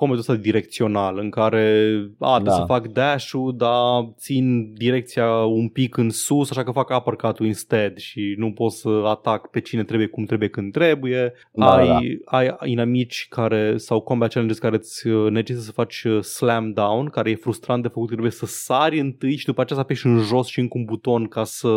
[0.00, 2.60] comedul ăsta direcțional în care a, trebuie Da.
[2.60, 7.96] să fac dash-ul, dar țin direcția un pic în sus, așa că fac uppercut-ul instead
[7.96, 11.32] și nu pot să atac pe cine trebuie cum trebuie când trebuie.
[11.52, 12.36] Da, ai, da.
[12.38, 17.06] ai inamici care sau combat challenges care îți uh, necesită să faci uh, slam down,
[17.06, 20.06] care e frustrant de făcut, că trebuie să sari întâi și după aceea să apeși
[20.06, 21.68] în jos și încă un buton ca să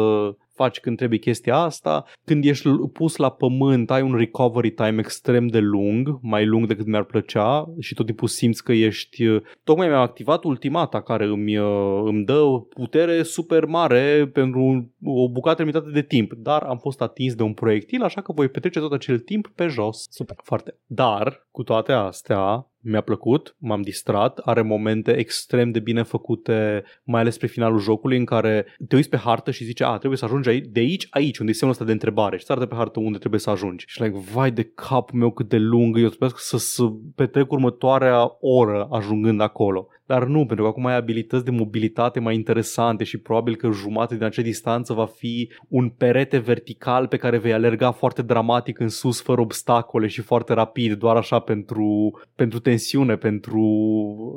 [0.56, 2.06] faci când trebuie chestia asta.
[2.26, 6.68] Când ești l- pus la pământ, ai un recovery time extrem de lung, mai lung
[6.68, 9.26] decât mi-ar plăcea și tot timpul simți că ești...
[9.26, 15.30] uh, Tocmai mi-am activat ultimata care îmi, uh, îmi dă putere super mare pentru o
[15.30, 18.80] bucată limitată de timp, dar am fost atins de un proiectil, așa că voi petrece
[18.80, 20.06] tot acel timp pe jos.
[20.10, 20.36] Super.
[20.44, 20.78] Foarte.
[20.86, 27.22] Dar, cu toate astea, mi-a plăcut, m-am distrat, are momente extrem de bine făcute, mai
[27.22, 30.26] ales spre finalul jocului, în care te uiți pe hartă și zice, a, trebuie să
[30.26, 33.00] ajungi aici, de aici, aici, unde e semnul ăsta de întrebare și ți pe hartă
[33.00, 33.86] unde trebuie să ajungi.
[33.88, 36.84] Și like, vai de capul meu cât de lungă, eu trebuie să, să
[37.15, 39.88] petrec următoarea oră ajungând acolo.
[40.13, 44.15] Dar nu, pentru că acum ai abilități de mobilitate mai interesante și probabil că jumate
[44.15, 48.88] din acea distanță va fi un perete vertical pe care vei alerga foarte dramatic în
[48.88, 53.62] sus, fără obstacole și foarte rapid, doar așa pentru, pentru tensiune, pentru,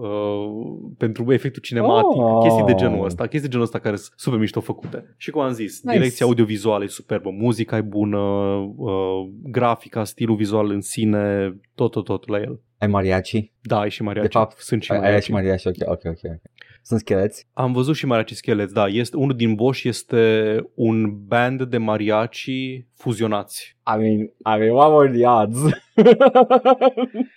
[0.02, 2.42] uh, pentru efectul cinematic, Oh.
[2.42, 5.14] chestii de genul ăsta, chestii de genul ăsta care sunt super mișto făcute.
[5.16, 5.96] Și cum am zis, Nice.
[5.96, 8.18] direcția audiovizuală e superbă, muzica e bună,
[8.76, 12.60] uh, grafica, stilul vizual în sine, tot, tot, tot la el.
[12.78, 13.52] Ai mariachi?
[13.60, 14.28] Da, ai și mariachi.
[14.28, 15.24] De fapt, sunt și Ai, ai mariachi.
[15.24, 16.18] și mariachi, ok, ok, ok.
[16.24, 16.40] ok.
[16.82, 17.46] Sunt scheleți?
[17.52, 18.86] Am văzut și mariachi scheleți, da.
[18.86, 23.76] Este, unul din Bosch este un band de mariachi fuzionați.
[23.94, 24.20] I mean,
[24.56, 25.58] I mean, what were the odds?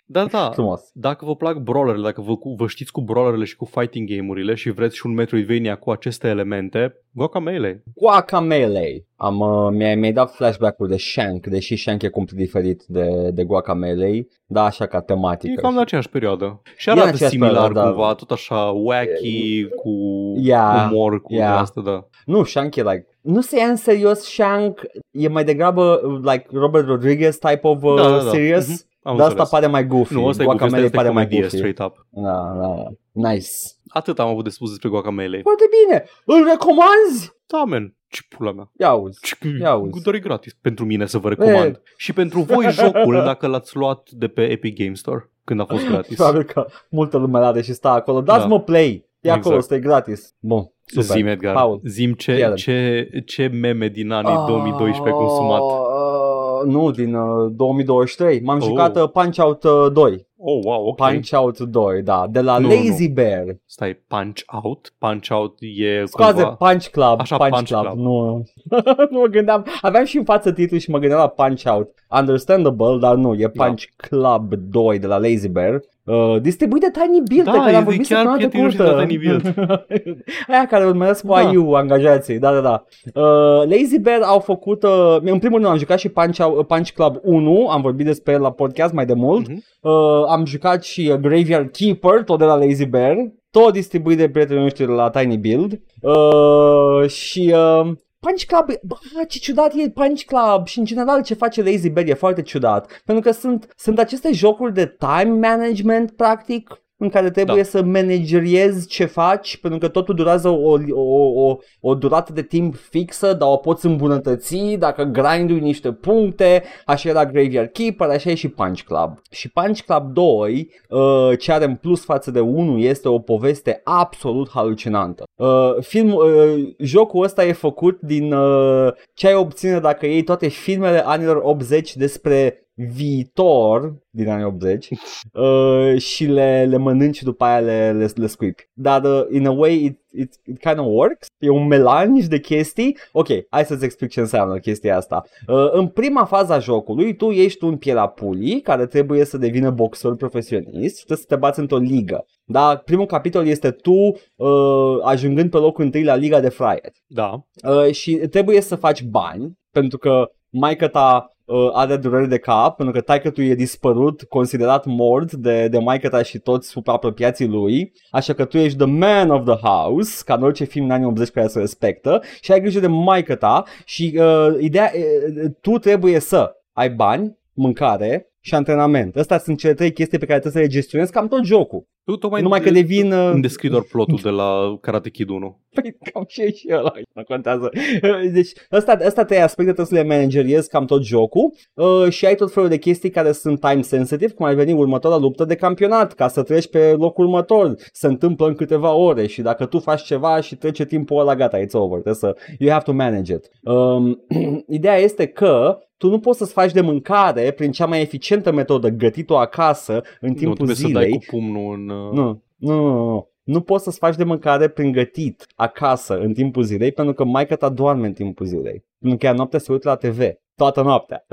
[0.06, 0.89] Da, da, Frumos.
[0.93, 4.69] dacă vă plac brawlerele, dacă vă, vă știți cu brawlerele și cu fighting game-urile și
[4.69, 7.84] vreți și un Metroidvania cu aceste elemente, Guacamelee.
[7.95, 9.06] Guacamele.
[9.15, 13.43] Am, uh, mi-ai, mi-ai dat flashback-ul de Shank, deși Shank e complet diferit de, de
[13.43, 15.62] Guacamele, da, așa ca E tematică.
[15.62, 16.62] cam în aceeași perioadă.
[16.78, 17.93] Și E în arată aceeași similar perioadă, da.
[17.95, 19.89] cumva, tot așa wacky, cu
[20.38, 21.60] Yeah, umor, cu yeah.
[21.60, 22.08] asta, da.
[22.26, 23.06] Nu, Shank e like...
[23.21, 27.84] Nu se ia în serios Shank, e mai degrabă uh, like Robert Rodriguez type of
[27.84, 28.29] uh, Da, da, da.
[28.29, 28.67] serious.
[28.67, 28.88] Mhm.
[29.01, 29.49] Am Dar asta înțeles.
[29.49, 30.13] pare mai goofy.
[30.13, 31.55] Nu, asta e goofy, asta Guacamele este pare mai comedie, goofy.
[31.55, 32.05] straight up.
[32.10, 32.86] Da, da.
[33.29, 33.47] Nice.
[33.88, 35.41] Atât am avut de spus despre Guacamelee.
[35.41, 36.03] Foarte bine.
[36.25, 37.32] Îl recomanzi?
[37.45, 38.71] Da, man, ce pula mea.
[38.79, 39.19] Ia auzi.
[39.21, 40.01] Ce- Ia auzi.
[40.03, 41.82] Doar e gratis pentru mine să vă recomand.
[41.97, 45.86] Și pentru voi jocul, dacă l-ați luat de pe Epic Game Store, când a fost
[45.91, 46.15] gratis.
[46.15, 48.21] Probabil că multă lume are și stă acolo.
[48.21, 48.63] Dați-mă Da.
[48.63, 49.09] play.
[49.21, 49.63] E acolo, Exact.
[49.63, 50.34] stă gratis.
[50.39, 50.71] Bun.
[50.86, 51.03] Super.
[51.15, 51.82] Zim, Edgar, Paul.
[51.86, 52.55] zim ce, Fie-le.
[52.55, 55.60] ce, ce meme din anii 2012 ai consumat.
[55.62, 58.39] Uh, nu, din uh, 2023.
[58.41, 58.63] M-am Oh.
[58.63, 60.27] jucat uh, Punch-Out uh, 2.
[60.38, 60.95] Oh, wow, ok.
[60.97, 62.27] Punch-Out 2, da.
[62.29, 63.43] De la Nu, Lazy Bear.
[63.65, 64.93] Stai, Punch Out?
[64.97, 66.49] Punch Out e Scoze, cumva...
[66.55, 67.19] Punch Club.
[67.19, 67.84] Așa, Punch, Punch Club.
[67.86, 67.97] Club.
[67.97, 68.43] Nu.
[69.12, 69.65] nu mă gândeam.
[69.82, 71.89] Aveam și în față titlul și mă gândeam la Punch Out.
[72.19, 73.34] Understandable, dar nu.
[73.36, 73.63] E Da.
[73.65, 75.82] Punch Club 2 de la Lazy Bear.
[76.10, 78.69] Uh, distribuit de Tiny Build, Da, pe care e am de vorbit chiar săptămâna prietenul
[78.69, 79.02] și de trecută.
[79.02, 79.56] la Tiny Build.
[80.52, 81.41] Aia care urmăresc cu Da.
[81.52, 82.84] IU, angajații, da, da, da.
[83.22, 86.89] Uh, Lazy Bear au făcut, uh, în primul rând am jucat și Punch, Out- Punch
[86.91, 89.48] Club 1, am vorbit despre el la podcast mai de mult.
[89.48, 89.63] Mhm.
[89.82, 89.91] Uh,
[90.30, 93.15] am jucat și uh, Graveyard Keeper, tot de la Lazy Bear,
[93.52, 95.80] tot distribuit de prietenii noștri de la Tiny Build.
[96.02, 101.34] Uh, și uh, Punch Club, bă, ce ciudat e Punch Club și în general ce
[101.34, 103.01] face Lazy Bear e foarte ciudat.
[103.05, 107.63] Pentru că sunt, sunt aceste jocuri de time management, practic, în care trebuie Da.
[107.63, 112.75] să manageriezi ce faci, pentru că totul durează o, o, o, o durată de timp
[112.75, 118.35] fixă, dar o poți îmbunătăți dacă grindui niște puncte, așa era Graveyard Keeper, așa e
[118.35, 119.19] și Punch Club.
[119.31, 123.81] Și Punch Club 2, uh, ce are în plus față de 1, este o poveste
[123.83, 125.23] absolut halucinantă.
[125.35, 130.47] Uh, film, uh, jocul ăsta e făcut din uh, ce ai obține dacă iei toate
[130.47, 134.89] filmele anilor 80 despre viitor din anii 80
[135.34, 138.70] uh, și le, le mănânci după aia le, le, le scuipi.
[138.74, 141.28] Dar uh, in a way it, it, it kind of works.
[141.38, 142.98] E un melanj de chestii.
[143.12, 145.24] Ok, hai să-ți explic ce înseamnă chestia asta.
[145.48, 150.13] Uh, în prima fază a jocului, tu ești un pielapuli care trebuie să devină boxer
[150.13, 152.26] profesionist și trebuie să te bați într-o ligă.
[152.46, 153.92] Da, primul capitol este tu
[154.36, 157.04] uh, ajungând pe locul întâi la Liga de Fraieri.
[157.08, 157.46] Da.
[157.63, 162.75] Uh, și trebuie să faci bani, pentru că maica ta uh, are durere de cap,
[162.75, 167.47] pentru că taică tu e dispărut, considerat mort de, de maica ta și toți supraapropiații
[167.47, 170.91] lui, așa că tu ești the man of the house, ca în orice film în
[170.91, 175.51] anii 80 care se respectă, și ai grijă de maica ta și uh, ideea, uh,
[175.62, 179.15] tu trebuie să ai bani, mâncare și antrenament.
[179.15, 181.88] Astea sunt cele trei chestii pe care trebuie să le gestionezi cam tot jocul.
[182.10, 183.12] Tu tocmai Numai că devin...
[183.12, 185.60] Uh, Îmi descrii doar plotul de la Karate Kid 1.
[185.82, 187.69] Păi cam și e și ăla, nu contează.
[188.34, 192.36] Deci ăsta, ăsta trei aspecte trebuie să le manageriezi cam tot jocul uh, și ai
[192.36, 196.13] tot felul de chestii care sunt time sensitive, cum ar veni următoarea luptă de campionat,
[196.13, 200.02] ca să treci pe locul următor, se întâmplă în câteva ore și dacă tu faci
[200.02, 203.50] ceva și trece timpul ăla, gata, it's over, trebuie să, you have to manage it.
[203.63, 204.26] Um,
[204.78, 208.89] ideea este că tu nu poți să-ți faci de mâncare prin cea mai eficientă metodă,
[208.89, 211.09] gătit-o acasă în Nu, timpul trebuie să zilei.
[211.09, 211.89] dai cu pumnul în...
[211.89, 213.27] uh, Nu, nu, nu, nu.
[213.43, 217.55] Nu poți să-ți faci de mâncare prin gătit acasă în timpul zilei pentru că maica
[217.55, 218.85] ta doarme în timpul zilei.
[218.99, 220.19] Pentru că ea noaptea se uită la TV.
[220.55, 221.25] Toată noaptea.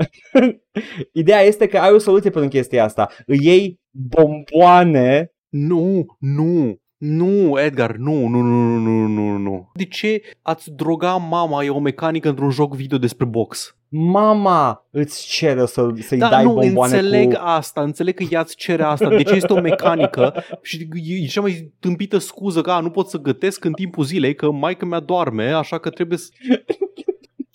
[1.13, 3.09] Ideea este că ai o soluție pentru chestia asta.
[3.25, 9.71] Îi iei bomboane Nu, nu, nu, Edgar, nu, nu, nu, nu, nu, nu.
[9.73, 13.77] De ce ați droga mama e o mecanică într-un joc video despre box?
[13.89, 17.41] Mama îți cere să, să-i Da, dai nu, bomboane înțeleg cu...
[17.43, 19.09] asta, înțeleg că ea îți cere asta.
[19.09, 23.09] De ce este o mecanică și e cea mai tâmpită scuză că a, nu pot
[23.09, 26.29] să gătesc în timpul zilei, că maica mea doarme, așa că trebuie să...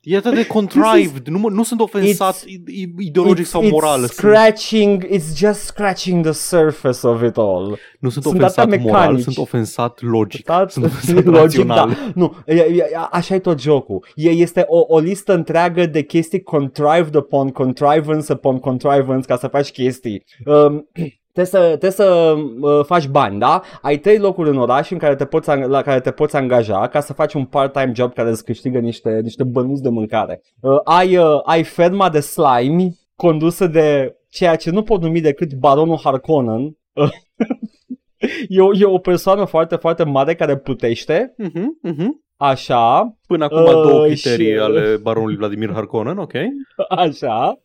[0.03, 3.99] E atât de contrived, nu, mă, nu sunt ofensat i- ideologic It's- sau it's moral.
[3.99, 7.79] Sunt, scratching, it's just scratching the surface of it all.
[7.99, 9.23] nu sunt, sunt ofensat atâtea moral, mecanici.
[9.23, 10.45] sunt ofensat logic.
[10.45, 10.65] Da?
[10.69, 11.89] Sunt ofensat Logic, rațional.
[11.89, 11.97] da.
[12.15, 14.07] Nu, e, e, așa e tot jocul.
[14.15, 19.47] E, este o, o listă întreagă de chestii contrived upon contrivance upon contrivance ca să
[19.49, 20.25] faci chestii.
[20.45, 20.89] Um,
[21.33, 23.63] Trebuie să, trebuie să uh, faci bani, da?
[23.83, 26.89] Ai trei locuri în oraș în care te poți, ang- la care te poți angaja
[26.89, 30.43] ca să faci un part-time job care îți câștigă niște, niște bănuți de mâncare.
[30.61, 35.55] Uh, ai, uh, ai ferma de slime condusă de ceea ce nu pot numi decât
[35.55, 36.77] baronul Harkonnen.
[38.49, 42.21] e, o, e o persoană foarte, foarte mare care plutește Mhm, mhm.
[42.37, 46.33] Așa, Până acum Uh, două criterii și- ale baronului Vladimir Harkonnen, ok?
[46.89, 47.61] așa.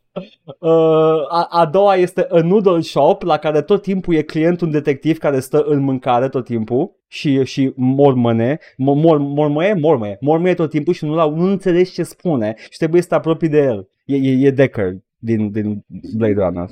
[0.45, 0.69] Uh,
[1.29, 5.17] a, a doua este a noodle shop la care tot timpul e client un detectiv
[5.17, 10.69] care stă în mâncare tot timpul și, și mormăne, mor, mor, mormăie, mormăie, mormăie tot
[10.69, 13.89] timpul și nu, la, nu înțelegi ce spune și trebuie să te apropii de el.
[14.05, 15.85] E, e, e Deckard din, din
[16.17, 16.69] Blade Runner.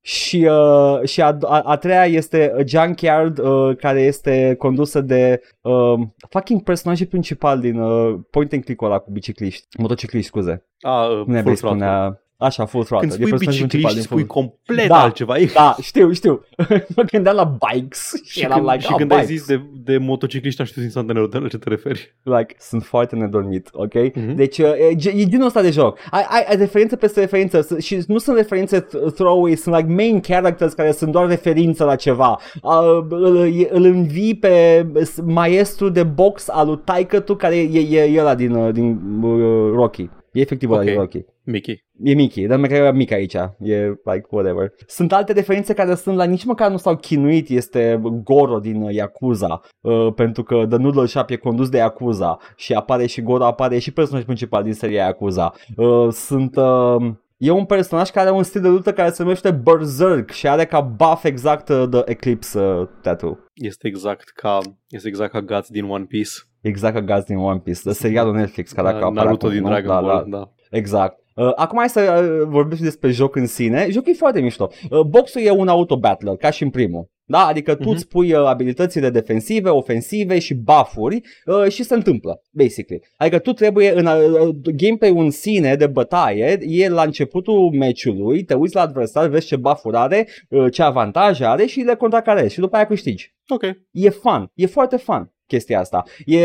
[0.00, 5.40] Și, uh, și a, a, a treia este a Junkyard uh, care este condusă de
[5.60, 5.98] uh,
[6.30, 10.64] fucking personajul principal din uh, point and click ăla cu bicicliști, motocicliști, scuze.
[10.80, 11.54] A, uh, Nu full ne throttle.
[11.54, 13.08] spunea Așa, full throttle.
[13.08, 14.54] Când E spui personajul principal bicicliști, din spui full...
[14.66, 15.02] complet Da.
[15.02, 15.38] altceva.
[15.38, 16.44] E- Da, știu, știu.
[16.96, 19.36] mă gândeam la bikes și, Și eram când, like, și oh, când ai bikes.
[19.36, 22.14] zis de, de motocicliști, am știut instantaneu de la ce te referi.
[22.22, 23.94] Like, sunt foarte nedormit, ok?
[24.14, 24.34] Mhm.
[24.34, 25.98] Deci, uh, e, e genul ăsta de joc.
[26.10, 29.92] Ai, ai, ai referință peste referință s- și nu sunt referințe th- throwaway, sunt like
[29.92, 32.38] main characters care sunt doar referință la ceva.
[32.62, 37.78] Uh, îl, e- îl învii pe s- maestru de box al lui taică care e,
[37.80, 40.10] e, e ăla din, uh, din uh, Rocky.
[40.38, 40.86] E efectiv ăla Ok.
[40.86, 41.24] din Rocky.
[41.44, 41.84] Mickey.
[42.02, 44.72] E Mickey, dar măcar era mic aici, e like whatever.
[44.86, 48.94] Sunt alte referințe care sunt la nici măcar nu s-au chinuit, este Goro din uh,
[48.94, 53.44] Yakuza, uh, pentru că The Noodle Shop e condus de Yakuza și apare și Goro,
[53.44, 55.52] apare și personajul principal din seria Yakuza.
[55.76, 56.56] Uh, sunt...
[56.56, 60.48] Uh, E un personaj care are un stil de luptă care se numește Berserk și
[60.48, 63.38] are ca buff exact uh, The Eclipse uh, tattoo.
[63.54, 66.30] Este exact ca, este exact ca Guts din One Piece.
[66.60, 69.86] Exact ca Guts din One Piece, the serialul Netflix care Da, a Naruto din Dragon
[69.94, 70.50] da, Ball, Da, da.
[70.70, 71.18] Exact.
[71.34, 72.00] Uh, acum hai să
[72.40, 73.86] uh, vorbim despre joc în sine.
[73.90, 74.70] Jocul e foarte mișto.
[74.90, 77.08] Uh, boxul e un auto-battler, ca și în primul.
[77.24, 77.38] Da?
[77.46, 77.92] Adică tu Mhm.
[77.94, 83.02] îți pui uh, abilitățile defensive, ofensive și buff-uri uh, și se întâmplă, basically.
[83.16, 88.54] Adică tu trebuie, în uh, gameplay-ul în sine de bătaie, e la începutul meciului, te
[88.54, 92.60] uiți la adversar, vezi ce buff-uri are, uh, ce avantaje are și le contracarezi și
[92.60, 93.34] după aia câștigi.
[93.48, 93.62] Ok.
[93.90, 96.04] E fun, e foarte fun chestia asta.
[96.26, 96.38] E,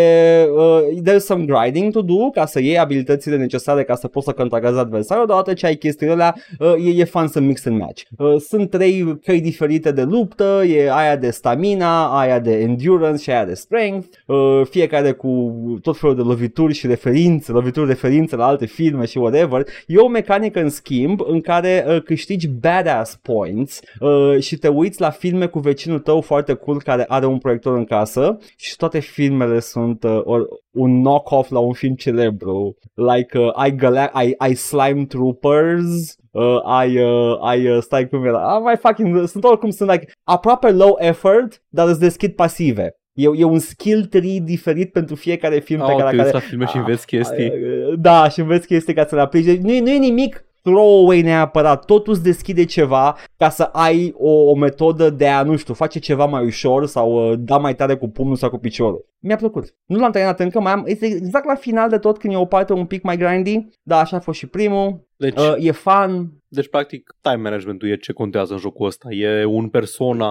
[0.44, 4.32] uh, there's some grinding to do ca să iei abilitățile necesare ca să poți să
[4.32, 8.02] contracarezi adversarul, deodată ce ai chestiile alea, uh, e, e fun să mix and match.
[8.18, 13.30] Uh, sunt trei căi diferite de luptă, e aia de stamina, aia de endurance și
[13.30, 18.46] aia de strength, uh, fiecare cu tot felul de lovituri și referințe, lovituri referințe la
[18.46, 19.66] alte filme și whatever.
[19.88, 25.02] E o mecanică în schimb în care uh, câștigi badass points uh, și te uiți
[25.02, 28.93] la filme cu vecinul tău foarte cool care are un proiector în casă și toate
[29.00, 32.76] filmele sunt uh, or, un knock-off la un film celebru.
[32.94, 38.26] Like, uh, ai, Gala- ai, ai Slime Troopers, uh, ai, uh, ai uh, stai cum
[38.26, 42.96] era, ah, mai fucking, sunt oricum, sunt like aproape low effort, dar îți deschid pasive.
[43.14, 46.34] E, e un skill tree diferit pentru fiecare film pe Ah, care, te care uiți
[46.34, 47.52] la filme și înveți chestii.
[48.00, 49.46] da, și înveți chestii ca să le aplici.
[49.46, 54.14] Deci nu, e- nu e nimic throwaway neapărat, totul îți deschide ceva ca să ai
[54.18, 57.76] o, o metodă de a, nu știu, face ceva mai ușor sau uh, da mai
[57.76, 59.06] tare cu pumnul sau cu piciorul.
[59.20, 59.76] Mi-a plăcut.
[59.86, 62.46] Nu l-am terminat încă, mai am, este exact la final de tot când e o
[62.46, 65.08] parte un pic mai grindy, dar așa a fost și primul.
[65.18, 69.08] Deci, Uh, e fun, deci, practic, time management-ul e ce contează în jocul ăsta.
[69.12, 70.30] E un persona...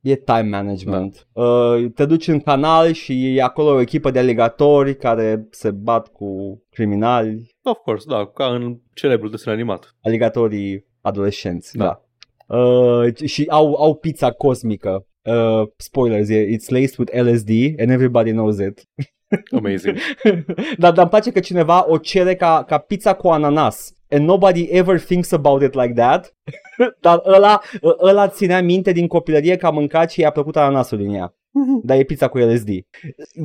[0.00, 1.26] E time management.
[1.32, 6.08] Uh, te duci în canal și e acolo o echipă de aligatori care se bat
[6.08, 6.26] cu
[6.70, 9.96] criminali, Of course, da, ca în celebrul desen animat.
[10.02, 11.76] aligatorii adolescenți.
[11.76, 11.84] Da.
[11.84, 12.56] Da.
[12.56, 15.06] Uh, și au, au pizza cosmică.
[15.22, 18.82] Uh, spoilers, e- it's laced with LSD and everybody knows it.
[19.56, 19.96] Amazing.
[20.78, 23.92] dar, dar îmi place că cineva o cere ca, ca pizza cu ananas.
[24.12, 26.36] And nobody ever thinks about it like that.
[27.00, 27.60] dar ăla,
[28.00, 31.34] ăla ținea minte din copilărie că a mâncat și i-a plăcut ananasul din ea.
[31.86, 32.68] Dar e pizza cu LSD.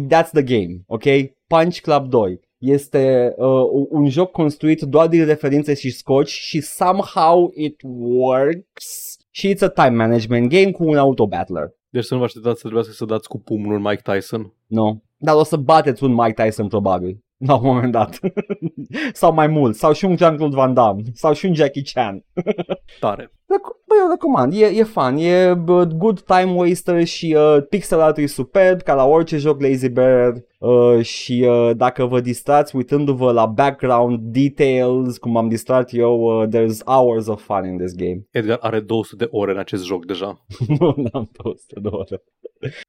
[0.10, 1.04] That's the game, ok?
[1.48, 7.52] Punch Club 2 este uh, un joc construit doar din referințe și scoci și somehow
[7.56, 9.18] it works.
[9.32, 11.76] Și it's a time management game cu un auto-battler.
[11.90, 14.54] Deci să nu vă așteptați să trebuiască să dați cu pumnul în Mike Tyson.
[14.66, 15.04] Nu.
[15.18, 17.26] Dar o să bateți un Mike Tyson probabil.
[17.38, 18.20] La un moment dat.
[19.14, 19.76] sau mai mult.
[19.76, 21.02] Sau și un Jean-Claude Van Damme.
[21.14, 22.26] Sau și un Jackie Chan.
[23.00, 23.24] Tare.
[23.24, 28.00] Rec- Băi, eu recomand, e, e fun, e bă, good time waster și uh, pixel
[28.02, 32.76] art e superb ca la orice joc Lazy Bear uh, și uh, dacă vă distrați
[32.76, 37.96] uitându-vă la background details cum am distrat eu, uh, there's hours of fun in this
[37.96, 38.28] game.
[38.32, 40.46] Edgar are 200 de ore în acest joc deja.
[40.80, 42.24] nu n-am 200 de ore.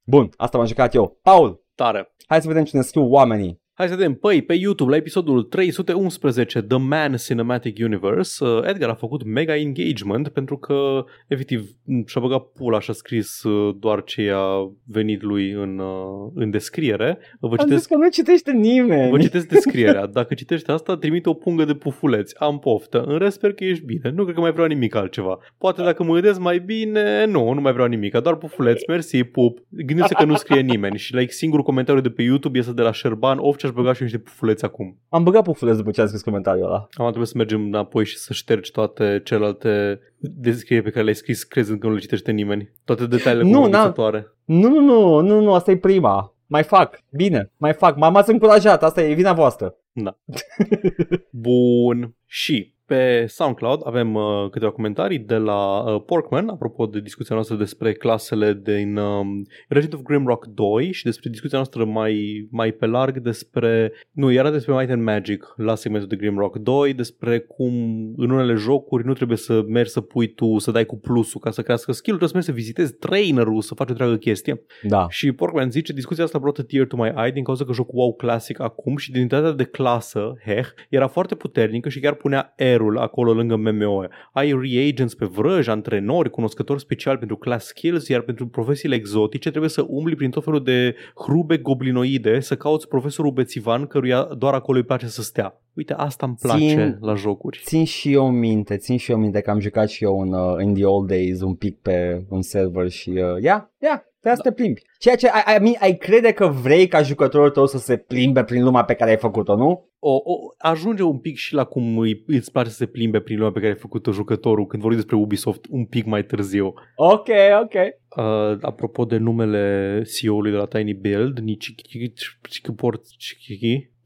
[0.04, 1.18] Bun, asta m-am jucat eu.
[1.22, 2.14] Paul, Tare.
[2.26, 3.61] hai să vedem ce ne scriu oamenii.
[3.78, 4.14] Hai să vedem.
[4.14, 9.56] Păi, pe YouTube, la episodul 311, The Man Cinematic Universe, uh, Edgar a făcut mega
[9.56, 11.70] engagement pentru că, efectiv,
[12.06, 16.50] și-a băgat pula și a scris uh, doar ce a venit lui în, uh, în
[16.50, 17.18] descriere.
[17.40, 19.10] Vă Am zis citesc, că nu citește nimeni.
[19.10, 20.06] vă citesc descrierea.
[20.06, 22.38] Dacă citești asta, trimite o pungă de pufuleți.
[22.38, 23.02] Am poftă.
[23.02, 24.10] În rest, sper că ești bine.
[24.10, 25.38] Nu cred că mai vreau nimic altceva.
[25.58, 28.16] Poate dacă mă gândesc mai bine, nu, nu mai vreau nimic.
[28.16, 28.84] Doar pufuleți.
[28.88, 29.59] Mersi, pup.
[29.68, 30.98] Gândește că nu scrie nimeni.
[30.98, 34.00] Și like, singurul comentariu de pe YouTube este de la Șerban Ovcea și-aș băga și
[34.02, 34.98] eu niște pufuleți acum.
[35.08, 36.76] Am băgat pufuleț după ce am scris comentariul ăla.
[36.76, 41.44] Am trebuie să mergem înapoi și să ștergi toate celelalte descrieri pe care le-ai scris
[41.44, 42.72] crezând că nu le citește nimeni.
[42.84, 44.32] Toate detaliile Nu, convingătoare.
[44.44, 46.34] Nu, nu, nu, nu, nu, asta e prima.
[46.46, 47.02] Mai fac.
[47.10, 47.96] Bine, mai fac.
[47.96, 49.76] M-ați încurajat, asta e vina voastră.
[51.30, 52.14] Bun.
[52.26, 57.57] Și pe SoundCloud avem uh, câteva comentarii de la uh, Porkman, apropo de discuția noastră
[57.57, 62.86] despre clasele din um, Legend of Grimrock 2 și despre discuția noastră mai, mai pe
[62.86, 67.72] larg despre, nu, era despre Might and Magic la segmentul de Grimrock 2, despre cum
[68.16, 71.51] în unele jocuri nu trebuie să mergi să pui tu, să dai cu plusul ca
[71.51, 74.62] să crească skill trebuie să mergi să vizitezi trainerul, să faci o întreagă chestie.
[74.82, 75.07] Da.
[75.11, 77.99] Și Porkman zice, discuția asta brought a tear to my eye din cauza că jocul
[77.99, 82.99] WoW Classic acum și identitatea de clasă, heh, era foarte puternică și chiar punea aerul
[82.99, 84.05] acolo lângă MMO.
[84.33, 89.70] Ai reagents pe vrăj, antrenori, cunoscători speciali pentru class skills, iar pentru profesiile exotice trebuie
[89.70, 94.79] să umbli prin tot felul de hrube goblinoide, să cauți profesorul bețivan căruia doar acolo
[94.79, 95.61] îi place să stea.
[95.74, 97.61] Uite, asta îmi place Țin- la jocuri.
[97.64, 100.62] Țin și eu minte, țin și eu minte că am jucat și eu în, uh,
[100.62, 104.48] in the old days un pic pe un server și uh, ia, ia, trebuie să
[104.48, 104.82] te plimbi.
[104.98, 108.64] Ceea ce ai, ai, ai crede că vrei ca jucătorul tău să se plimbe prin
[108.64, 109.86] lumea pe care ai făcut-o, nu?
[109.98, 113.36] O, o, ajunge un pic și la cum îi, îți place să se plimbe prin
[113.36, 116.74] lumea pe care ai făcut-o jucătorul când vorbim despre Ubisoft un pic mai târziu.
[116.96, 117.28] Ok,
[117.62, 117.74] ok.
[118.16, 123.02] Uh, apropo de numele CEO-ului de la Tiny Build, Nichikiport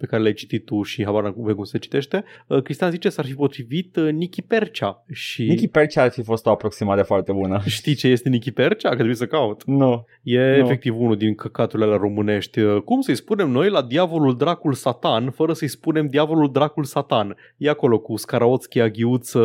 [0.03, 3.24] pe care l-ai citit tu și habar n-am cum se citește, uh, Cristian zice s-ar
[3.24, 5.05] fi potrivit uh, Nicky Percea.
[5.12, 7.61] Și Nicky Percea ar fi fost o aproximare foarte bună.
[7.78, 8.88] știi ce este Nicky Percea?
[8.88, 9.64] Că trebuie să caut.
[9.66, 10.05] Nu.
[10.22, 10.44] E Nu.
[10.64, 12.61] efectiv unul din căcaturile alea românești.
[12.61, 17.36] Uh, Cum să-i spunem noi la diavolul dracul satan fără să-i spunem diavolul dracul satan?
[17.57, 19.40] E acolo cu Scaraotski, Aghiuță,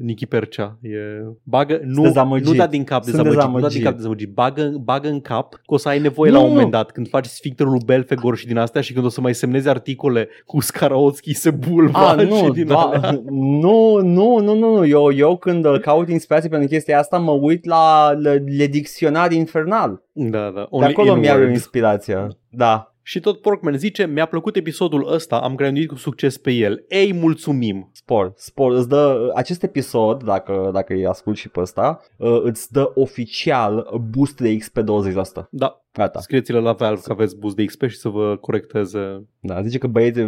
[0.00, 0.78] Nicky Percea.
[0.82, 0.96] E...
[1.42, 2.46] Bagă, nu, dezamăgit.
[2.46, 3.84] nu da din cap Sunt dezamăgit, nu da din dezamăgit.
[3.84, 4.28] cap dezamăgit.
[4.32, 6.54] Bagă, bagă în cap că o să ai nevoie Nu, la un nu.
[6.54, 9.34] moment dat când faci sfincterul lui Belfegor și din astea și când o să mai
[9.34, 9.68] semnezi
[10.02, 13.10] articole cu Scaraotski se bulva Ah, nu, și din da, alea.
[13.30, 14.86] nu, nu, nu, nu, nu.
[14.86, 19.32] Eu, eu când uh, caut inspirație pentru chestia asta mă uit la le, le dicționar
[19.32, 20.02] infernal.
[20.12, 20.50] Da, da.
[20.50, 21.52] De Only acolo mi-au inward.
[21.54, 22.28] inspirația.
[22.50, 22.86] Da.
[23.04, 26.84] Și tot Porkman zice, mi-a plăcut episodul ăsta, am granduit cu succes pe el.
[26.88, 27.90] Ei, mulțumim!
[27.92, 32.72] Spor, spor, îți dă, acest episod, dacă, dacă îi ascult și pe ăsta, uh, îți
[32.72, 35.48] dă oficial boost de XP 20%.
[35.50, 36.20] Da, Gata.
[36.20, 39.26] scrieți-le la Valve că aveți boost de XP și să vă corecteze.
[39.40, 40.24] Da, zice că băieții,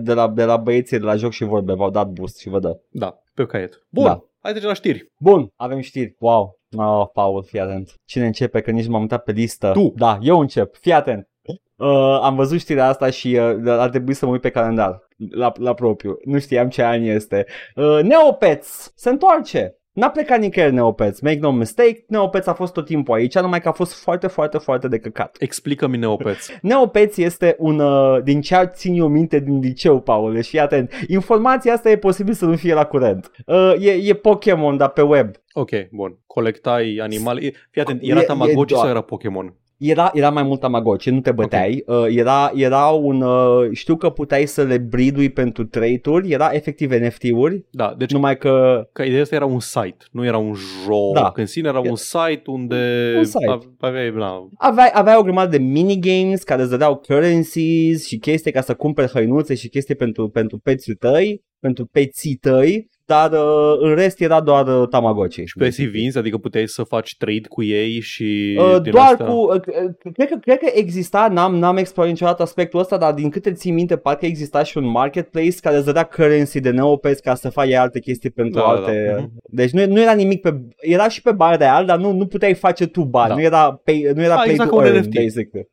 [0.00, 2.58] de la, de la băieții de la joc și vorbe v-au dat boost și vă
[2.58, 2.78] dă.
[2.90, 3.86] Da, pe caiet.
[3.88, 4.24] Bun, Da.
[4.40, 5.12] hai trecem la știri.
[5.18, 6.14] Bun, avem știri.
[6.18, 6.58] Wow.
[6.76, 7.94] Oh, Paul, fii atent.
[8.04, 8.60] Cine începe?
[8.60, 9.70] Că nici nu m-am uitat pe listă.
[9.72, 9.92] Tu.
[9.96, 10.76] Da, eu încep.
[10.76, 11.28] Fii atent.
[11.76, 15.52] Uh, am văzut știrea asta și uh, ar trebui să mă uit pe calendar la,
[15.58, 16.16] la propriu.
[16.24, 17.46] Nu știam ce an este.
[17.74, 19.79] Uh, Neopets se întoarce.
[19.92, 21.20] N-a plecat nicăieri Neopets.
[21.20, 24.58] Make no mistake, Neopets a fost tot timpul aici, numai că a fost foarte, foarte,
[24.58, 25.36] foarte de căcat.
[25.38, 26.48] Explică-mi Neopets.
[26.62, 30.92] Neopets este un, uh, din ce țin eu minte din liceu, Paul, deci fii atent.
[31.08, 33.30] Informația asta e posibil să nu fie la curent.
[33.46, 35.30] Uh, e, e Pokémon, dar pe web.
[35.52, 36.18] ok, bun.
[36.26, 37.44] Colectai animale.
[37.44, 39.54] E- Fii atent, era E- e Tamagotchi doar- sau era Pokémon?
[39.80, 41.82] Era, era mai mult Tamagotchi, nu te băteai.
[41.86, 43.20] Uh, era, era un...
[43.20, 48.36] Uh, știu că puteai să le breedui pentru trade-uri, era efectiv NFT-uri, Da, deci numai
[48.36, 48.86] că...
[48.92, 50.54] că ideea asta era un site, nu era un
[50.84, 51.14] joc.
[51.14, 51.32] Da.
[51.34, 53.58] În sine era un site unde Un site.
[53.78, 58.60] aveai, na, Aveai, aveai o grămadă de minigames care îți dădeau currencies și chestii ca
[58.60, 63.94] să cumperi hăinuțe și chestii pentru, pentru peții tăi, pentru peții tăi, dar uh, în
[63.94, 65.44] rest era doar uh, Tamagotchi.
[65.44, 69.26] și pe vinzi, adică puteai să faci trade cu ei și Uh, din doar astea.
[69.26, 73.12] cu, uh, uh, cred, că, cred că exista, n-am, n-am explorat niciodată aspectul ăsta, dar
[73.12, 77.20] din câte țin minte, parcă exista și un marketplace care îți dădea currency de neopets
[77.20, 79.04] ca să faci alte chestii pentru Da, alte...
[79.08, 79.20] da, da.
[79.20, 79.30] Mhm.
[79.50, 80.60] Deci nu, nu era nimic pe...
[80.80, 83.34] Era și pe bani real, dar nu, nu puteai face tu bani, Da.
[83.34, 85.14] nu era, pay, nu era Da, play exact to ca un earn, NFT.
[85.14, 85.68] basically.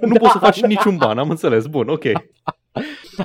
[0.00, 1.66] Nu poți să faci niciun ban, am înțeles.
[1.66, 2.04] Bun, ok.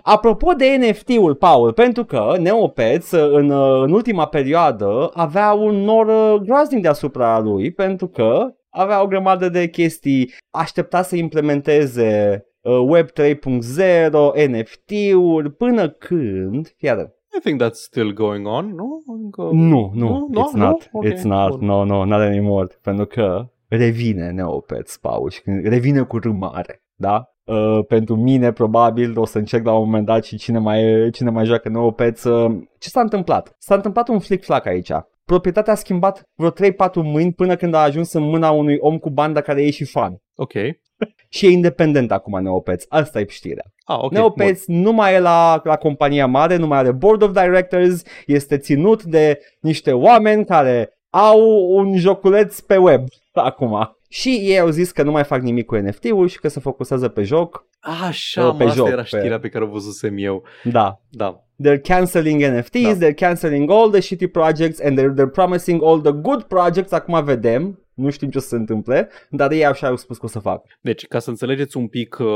[0.03, 6.07] Apropo de NFT-ul, Paul, pentru că Neopets în, uh, în ultima perioadă avea un nor
[6.07, 12.79] uh, groaznic deasupra lui, pentru că avea o grămadă de chestii, aștepta să implementeze uh,
[12.87, 19.03] Web 3.0, NFT-uri, până când, iar I think that's still going on, nu?
[19.23, 19.41] Încă...
[19.51, 20.47] nu, nu, Nu?
[20.47, 20.59] it's Nu?
[20.65, 21.67] not, Ok, it's not, bun.
[21.67, 27.31] no, no, not anymore, pentru că revine Neopets, Paul, și când revine cu râmare, da?
[27.47, 31.29] Uh, pentru mine probabil o să încerc la un moment dat și cine mai, cine
[31.29, 32.23] mai joacă Neopets.
[32.23, 33.55] Uh, ce s-a întâmplat?
[33.57, 34.91] S-a întâmplat un flic-flac aici.
[35.25, 36.53] Proprietatea a schimbat vreo 3-4
[36.93, 40.21] mâini până când a ajuns în mâna unui om cu banda care e și fan.
[40.35, 40.51] Ok.
[41.29, 42.85] Și e independent acum Neopets.
[42.89, 43.63] Asta e știrea.
[43.85, 44.11] Ah, ok.
[44.11, 48.57] Neopets nu mai e la, la compania mare, nu mai are board of directors, este
[48.57, 51.39] ținut de niște oameni care au
[51.69, 53.96] un joculeț pe web acum.
[54.07, 57.07] Și ei au zis că nu mai fac nimic cu NFT-ul și că se focusează
[57.07, 57.65] pe joc.
[58.07, 60.43] Așa, Uh, mă, pe asta joc, era pe- știrea pe care o văzusem eu.
[60.63, 61.01] Da.
[61.09, 61.41] Da.
[61.63, 63.07] They're canceling NFTs, Da.
[63.07, 66.91] they're canceling all the shitty projects and they're, they're promising all the good projects.
[66.91, 70.25] Acum vedem, nu știm ce o să se întâmple, dar ei așa au spus că
[70.25, 70.65] o să fac.
[70.81, 72.27] Deci, ca să înțelegeți un pic uh,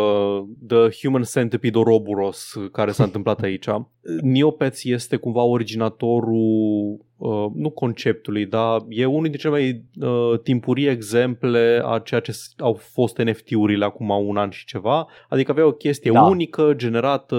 [0.67, 3.75] The Human Centipede Ouroboros uh, care s-a întâmplat aici, uh,
[4.21, 10.87] Neopets este cumva originatorul, uh, nu conceptului, dar e unul dintre cele mai uh, timpurii
[10.87, 15.07] exemple a ceea ce s- au fost NFT-urile acum un an și ceva.
[15.29, 16.21] Adică avea o chestie Da.
[16.21, 17.37] unică generată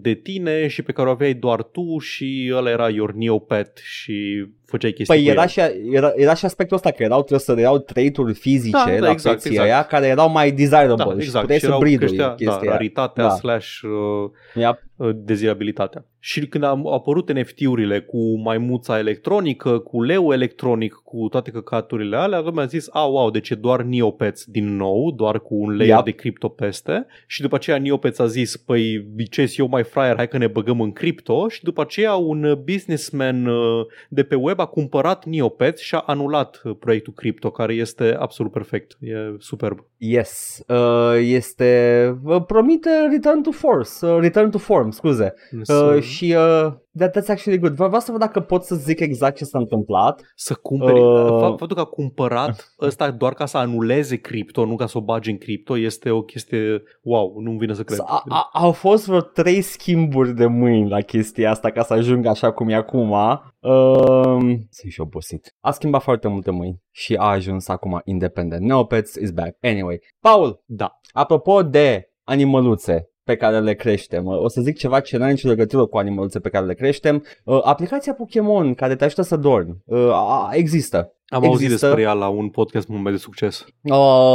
[0.00, 4.46] de tine și pe care o aveai doar tu și ăla era your Neopet și
[4.66, 5.48] făceai chestii Păi cu era el.
[5.48, 5.60] și,
[5.92, 9.10] era, era și aspectul ăsta că erau, trebuie să erau trait-uri fizice Da, da, la
[9.10, 9.68] exact, peții exact.
[9.68, 11.40] ăia care erau mai desirable da, și exact.
[11.40, 12.70] puteai Și să erau breed creștea, da, chestia.
[12.70, 13.30] raritatea Da.
[13.30, 14.82] slash uh, Yep.
[14.96, 16.04] uh, dezirabilitatea.
[16.22, 22.40] Și când au apărut NFT-urile cu maimuța electronică, cu leu electronic, cu toate căcaturile alea,
[22.40, 25.94] lumea a zis, a, wow, deci e doar Neopets din nou, doar cu un layer
[25.94, 26.04] Yep.
[26.04, 27.06] de cripto peste.
[27.26, 30.80] Și după aceea Neopets a zis, păi, ce eu mai fraier, hai că ne băgăm
[30.80, 31.48] în cripto.
[31.48, 36.02] Și după aceea un uh, businessman uh, de pe web a cumpărat Neopets și a
[36.06, 38.96] anulat uh, proiectul cripto, care este absolut perfect.
[39.00, 39.84] E superb.
[39.96, 45.34] Yes, uh, este uh, promite return to force, uh, return to form, scuze.
[45.68, 47.74] Uh, și uh, that, that's actually good.
[47.74, 50.22] Vreau să văd dacă pot să zic exact ce s-a întâmplat.
[50.34, 51.30] Să cumperi, Uh.
[51.30, 51.38] uh...
[51.40, 55.30] faptul că a cumpărat ăsta doar ca să anuleze cripto, nu ca să o bagi
[55.30, 57.98] în cripto, este o chestie, wow, nu-mi vine să cred.
[58.06, 62.28] A, a, au fost vreo trei schimburi de mâini la chestia asta ca să ajungă
[62.28, 63.10] așa cum e acum.
[63.10, 64.38] Uh,
[64.70, 65.54] sunt și obosit.
[65.60, 68.62] A schimbat foarte multe mâini și a ajuns acum independent.
[68.62, 69.56] Neopets is back.
[69.64, 70.98] Anyway, Paul, Da.
[71.12, 74.26] apropo de animăluțe pe care le creștem.
[74.26, 77.24] O să zic ceva ce n-are nicio legătură cu animăluțe pe care le creștem.
[77.44, 81.14] Uh, aplicația Pokémon care te ajută să dormi uh, a- există.
[81.26, 81.86] Am auzit Există.
[81.86, 83.64] despre ea la un podcast mult mai de succes.
[83.82, 83.92] Uh,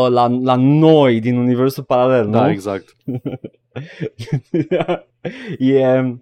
[0.09, 2.49] la, la noi din universul paralel, Da, nu?
[2.51, 2.95] exact.
[5.59, 6.15] e,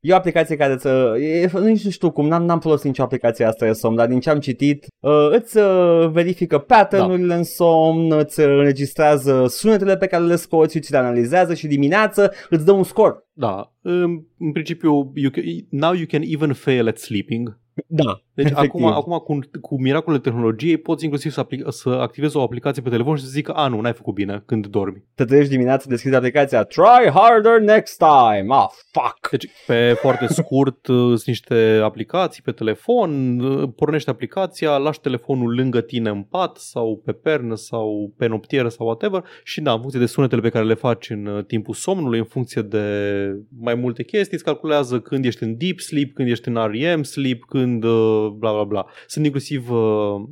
[0.00, 1.16] e o aplicație care să...
[1.20, 4.30] E, nu știu cum, n-am, n-am folosit nicio aplicație asta de somn, dar din ce
[4.30, 7.34] am citit, uh, îți uh, verifică pattern-urile Da.
[7.34, 12.64] în somn, îți înregistrează sunetele pe care le scoți, ți le analizează și dimineață îți
[12.64, 13.28] dă un scor.
[13.32, 13.72] Da.
[13.82, 17.59] În, în principiu, you can, now you can even fail at sleeping.
[17.86, 18.84] Da, Deci efectiv.
[18.84, 22.88] acum, acum cu, cu miracolele tehnologiei poți inclusiv să, aplic, să activezi o aplicație pe
[22.90, 25.04] telefon și să zică, a, nu, n-ai făcut bine când dormi.
[25.14, 28.46] Te trezești dimineața, deschizi aplicația, try harder next time.
[28.48, 29.30] Ah, fuck.
[29.30, 35.54] Deci, pe foarte scurt, uh, sunt niște aplicații pe telefon, uh, pornești aplicația, lași telefonul
[35.54, 39.78] lângă tine în pat sau pe pernă sau pe noptieră sau whatever și da, în
[39.78, 42.80] funcție de sunetele pe care le faci în uh, timpul somnului, în funcție de
[43.58, 47.44] mai multe chestii, îți calculează când ești în deep sleep, când ești în REM sleep,
[47.44, 48.86] când uh, bla bla bla.
[49.06, 49.80] Sunt inclusiv uh,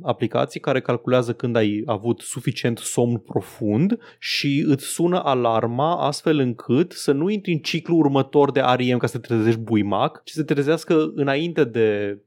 [0.01, 6.91] aplicații care calculează când ai avut suficient somn profund și îți sună alarma astfel încât
[6.91, 10.43] să nu intri în ciclu următor de REM ca să te trezești buimac, ci să
[10.43, 12.19] te trezească înainte de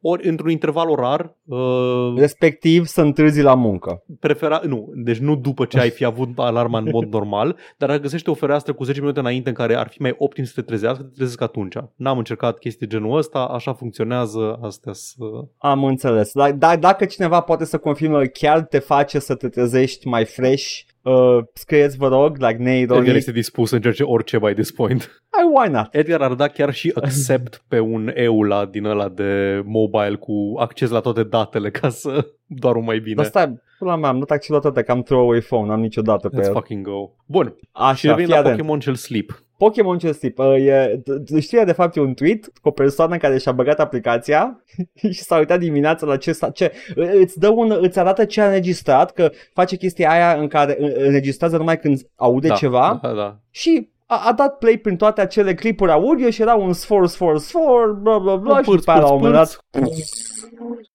[0.00, 4.02] ori într-un interval orar uh, Respectiv să întârzi la muncă.
[4.20, 8.00] prefera, nu, deci nu după ce ai fi avut alarma în mod normal, dar dacă
[8.00, 10.62] găsește o fereastră cu 10 minute înainte în care ar fi mai optim să te
[10.62, 11.74] trezească, te trezesc atunci.
[11.96, 15.24] N-am încercat chestii genul ăsta, așa funcționează, astea să...
[15.58, 16.32] Am înțeles.
[16.32, 20.80] Dar da, dacă cineva poate să confirmă chiar te face să te trezești mai fresh,
[21.02, 25.22] uh, scrieți vă rog, like Edgar Nate este dispus să încerce orice by this point.
[25.30, 25.94] Hai, why not?
[25.94, 30.90] Edgar ar da chiar și accept pe un EULA din ăla de mobile cu acces
[30.90, 33.14] la toate datele ca să doarmă mai bine.
[33.14, 36.40] Dar stai, pula mea, am dat accesul toate că am throwaway phone, n-am niciodată pe
[36.40, 36.52] Let's el.
[36.52, 37.10] fucking go.
[37.26, 38.56] Bun, și Așa, revin fii la atent.
[38.56, 39.42] Pokémon cel Sleep.
[39.62, 40.38] Pokémon ce tip?
[40.38, 43.80] Uh, e, t- știa de fapt e un tweet cu o persoană care și-a băgat
[43.80, 44.62] aplicația
[45.14, 48.46] și s-a uitat dimineața la ce, sta- ce îți dă un, îți arată ce a
[48.46, 53.12] înregistrat, că face chestia aia în care uh, înregistrează numai când aude da, ceva Da,
[53.12, 53.38] da.
[53.50, 57.38] și a, a dat play prin toate acele clipuri audio și era un sfor, sfor,
[57.38, 59.64] sfor, bla bla bla și Pârț, după aia la un pârț, moment dat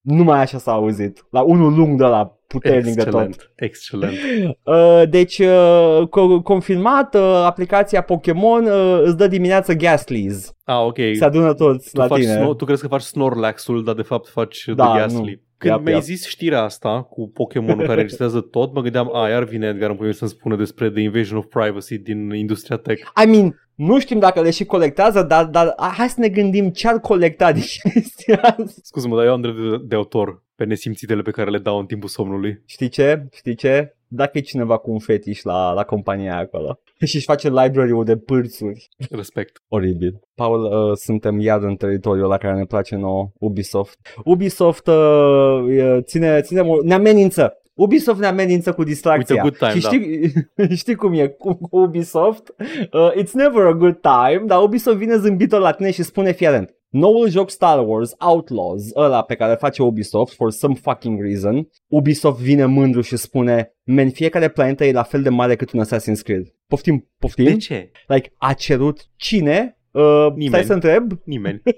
[0.02, 3.22] numai așa s-a auzit, la unul lung de la puternic de tot.
[3.22, 4.16] Excelent, excelent.
[4.64, 10.56] Uh, deci, uh, co- confirmat, uh, aplicația Pokémon uh, îți dă dimineața Ghastlies.
[10.64, 10.98] Ah, ok.
[11.18, 12.34] Se adună toți Tu, la faci tine.
[12.34, 15.20] snor, tu crezi că faci Snorlax-ul, dar de fapt faci Da, The Gas nu.
[15.24, 15.42] Sleep.
[15.58, 16.04] Când Yep, mi-ai yep.
[16.04, 20.12] zis știrea asta cu Pokémon care registrează tot, mă gândeam, a, iar vine Edgar în
[20.14, 23.02] să-mi spună despre The Invasion of Privacy din industria tech.
[23.24, 26.70] I mean, nu știm dacă le și colectează, dar, dar a- hai să ne gândim
[26.70, 28.64] ce ar colecta din chestia asta.
[28.84, 31.86] Scuze-mă, dar eu am drept de, de autor pe nesimțitele pe care le dau în
[31.86, 32.62] timpul somnului.
[32.66, 33.28] Știi ce?
[33.32, 33.96] Știi ce?
[34.08, 38.04] Dacă e cineva cu un fetiș la, la compania aia acolo și își face library-ul
[38.04, 38.90] de pârțuri.
[39.10, 39.62] Respect.
[39.68, 40.20] Oribil.
[40.36, 44.00] Paul, uh, suntem iar în teritoriul la care ne place nouă, Ubisoft.
[44.24, 49.44] Ubisoft uh, uh, ține, ține, ne amenință Ubisoft ne amenință cu distracția.
[49.44, 52.56] With a good time, și știi, știi cum e cu, cu Ubisoft?
[52.92, 56.76] Uh, it's never a good time, dar Ubisoft vine zâmbitor la tine și spune fiarent.
[56.90, 62.40] Noul joc Star Wars, Outlaws, ăla pe care face Ubisoft for some fucking reason, Ubisoft
[62.40, 66.24] vine mândru și spune, men, fiecare planetă e la fel de mare cât un Assassin's
[66.24, 66.48] Creed.
[66.68, 67.46] Poftim, poftim?
[67.46, 67.92] De ce?
[68.08, 69.78] Like, a cerut cine?
[69.92, 70.48] Uh, Nimeni.
[70.48, 71.12] Stai să întreb.
[71.24, 71.62] Nimeni.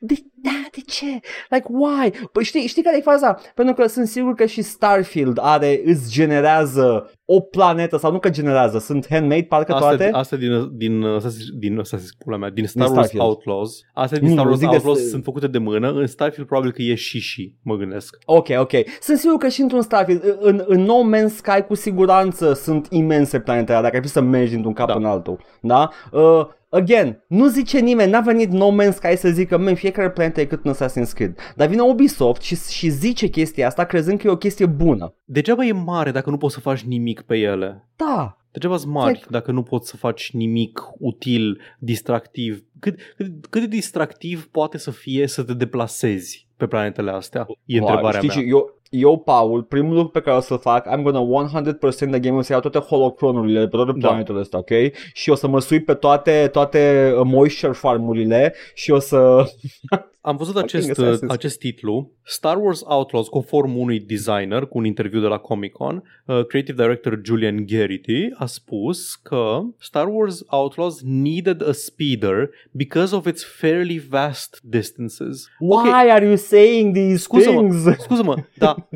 [0.00, 1.20] De, da, de ce?
[1.50, 2.10] Like, why?
[2.32, 3.38] Păi știi, știi care e faza?
[3.54, 8.30] Pentru că sunt sigur că și Starfield are, îți generează o planetă, sau nu că
[8.30, 10.04] generează, sunt handmade parcă toate.
[10.04, 13.34] Asta, asta din, din, Assassin's- din, Assassin's, pula mea, din Star Din Wars Starfield.
[13.36, 13.80] Outlaws.
[13.94, 15.92] Astea din Nu, Star nu, Wars zic de- Outlaws sunt făcute de mână.
[15.92, 18.16] În Starfield probabil că e și și, mă gândesc.
[18.24, 18.72] Ok, ok.
[19.00, 23.40] Sunt sigur că și într-un Starfield, în, în No Man's Sky cu siguranță sunt imense
[23.40, 24.94] planete alea, dacă ai fi să mergi dintr-un cap Da.
[24.94, 25.38] în altul.
[25.60, 25.88] Da?
[26.12, 30.40] Uh, again, nu zice nimeni, n-a venit No Man's Sky să zică, men, fiecare planetă
[30.40, 31.38] e cât un Assassin's Creed.
[31.56, 35.14] Dar vine Ubisoft și, și zice chestia asta crezând că e o chestie bună.
[35.24, 37.88] Degeaba e mare dacă nu poți să faci nimic pe ele.
[37.96, 39.30] Da, Degeaba sunt mari Exact.
[39.30, 42.64] dacă nu poți să faci nimic util, distractiv.
[42.80, 47.46] Cât, cât, cât de distractiv poate să fie să te deplasezi pe planetele astea?
[47.64, 48.36] E Wow, întrebarea știi mea.
[48.36, 52.20] ce, eu, eu, Paul, primul lucru pe care o să-l fac, I'm gonna 100% de
[52.20, 54.08] game să iau toate holocronurile de pe toate Da.
[54.08, 54.70] planetele astea, ok?
[55.12, 59.44] Și o să mă sui pe toate, toate uh, moisture farmurile și o să...
[60.26, 61.30] Am văzut Fucking acest, Assassin's Creed.
[61.30, 66.44] acest titlu, Star Wars Outlaws, conform unui designer cu un interviu de la Comic-Con, uh,
[66.46, 73.26] creative director Julian Garrity a spus că Star Wars Outlaws needed a speeder because of
[73.26, 75.46] its fairly vast distances.
[75.58, 77.60] Why Ok, are you saying these Scuză-mă.
[77.60, 78.02] things?
[78.02, 78.88] scuză-mă, dar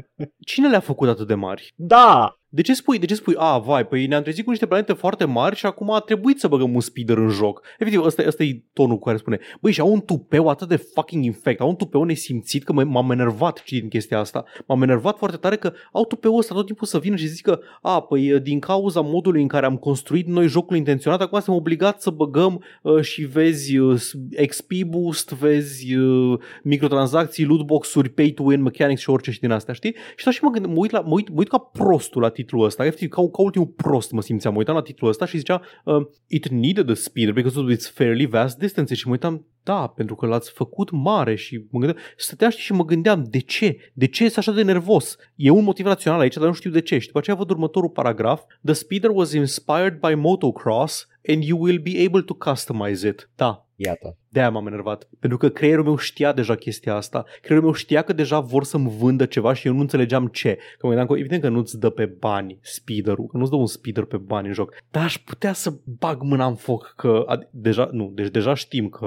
[0.47, 1.73] cine le-a făcut atât de mari?
[1.77, 4.93] Da, De ce spui, de ce spui, a, vai, păi ne-am trezit cu niște planete
[4.93, 7.63] foarte mari și acum a trebuit să băgăm un speeder în joc.
[7.79, 10.77] Efectiv, ăsta, ăsta e tonul cu care spune, băi, și au un tupeu atât de
[10.77, 14.45] fucking infect, au un tupeu nesimțit că m- m-am enervat citind chestia asta.
[14.67, 18.01] M-am enervat foarte tare că au tupeul ăsta tot timpul să vină și zică, a,
[18.01, 22.11] păi din cauza modului în care am construit noi jocul intenționat, acum suntem obligați să
[22.11, 24.01] băgăm uh, și vezi uh,
[24.47, 29.75] XP boost, vezi uh, microtransacții, lootbox-uri, pay to win mechanics și orice și din astea,
[29.75, 29.95] știi?
[29.95, 32.29] Și stau și mă, gând, mă, uit la, mă, uit, mă uit ca prostul la
[32.41, 34.53] titlul ăsta, efectiv, ca, ca ultimul prost mă simțeam.
[34.53, 37.91] Mă uitam la titlul ăsta și zicea uh, It needed a speeder because of its
[37.91, 42.03] fairly vast distance și mă uitam, da, pentru că l-ați făcut mare și mă gândeam,
[42.17, 43.77] stăteam știi, și mă gândeam, de ce?
[43.95, 45.17] De ce este așa de nervos?
[45.35, 46.99] E un motiv rațional aici, dar nu știu de ce.
[46.99, 48.43] Și după aceea văd următorul paragraf.
[48.65, 53.31] The speeder was inspired by motocross and you will be able to customize it.
[53.37, 54.17] Da, iată.
[54.29, 55.09] de-aia m-am enervat.
[55.21, 57.25] Pentru că creierul meu știa deja chestia asta.
[57.43, 60.55] Creierul meu știa că deja vor să-mi vândă ceva și eu nu înțelegeam ce.
[60.55, 63.67] Că mă gândeam că evident că nu-ți dă pe bani speederul, că nu-ți dă un
[63.67, 64.75] speeder pe bani în joc.
[64.91, 68.89] Dar aș putea să bag mâna în foc că ad- deja, nu, deci deja știm
[68.89, 69.07] că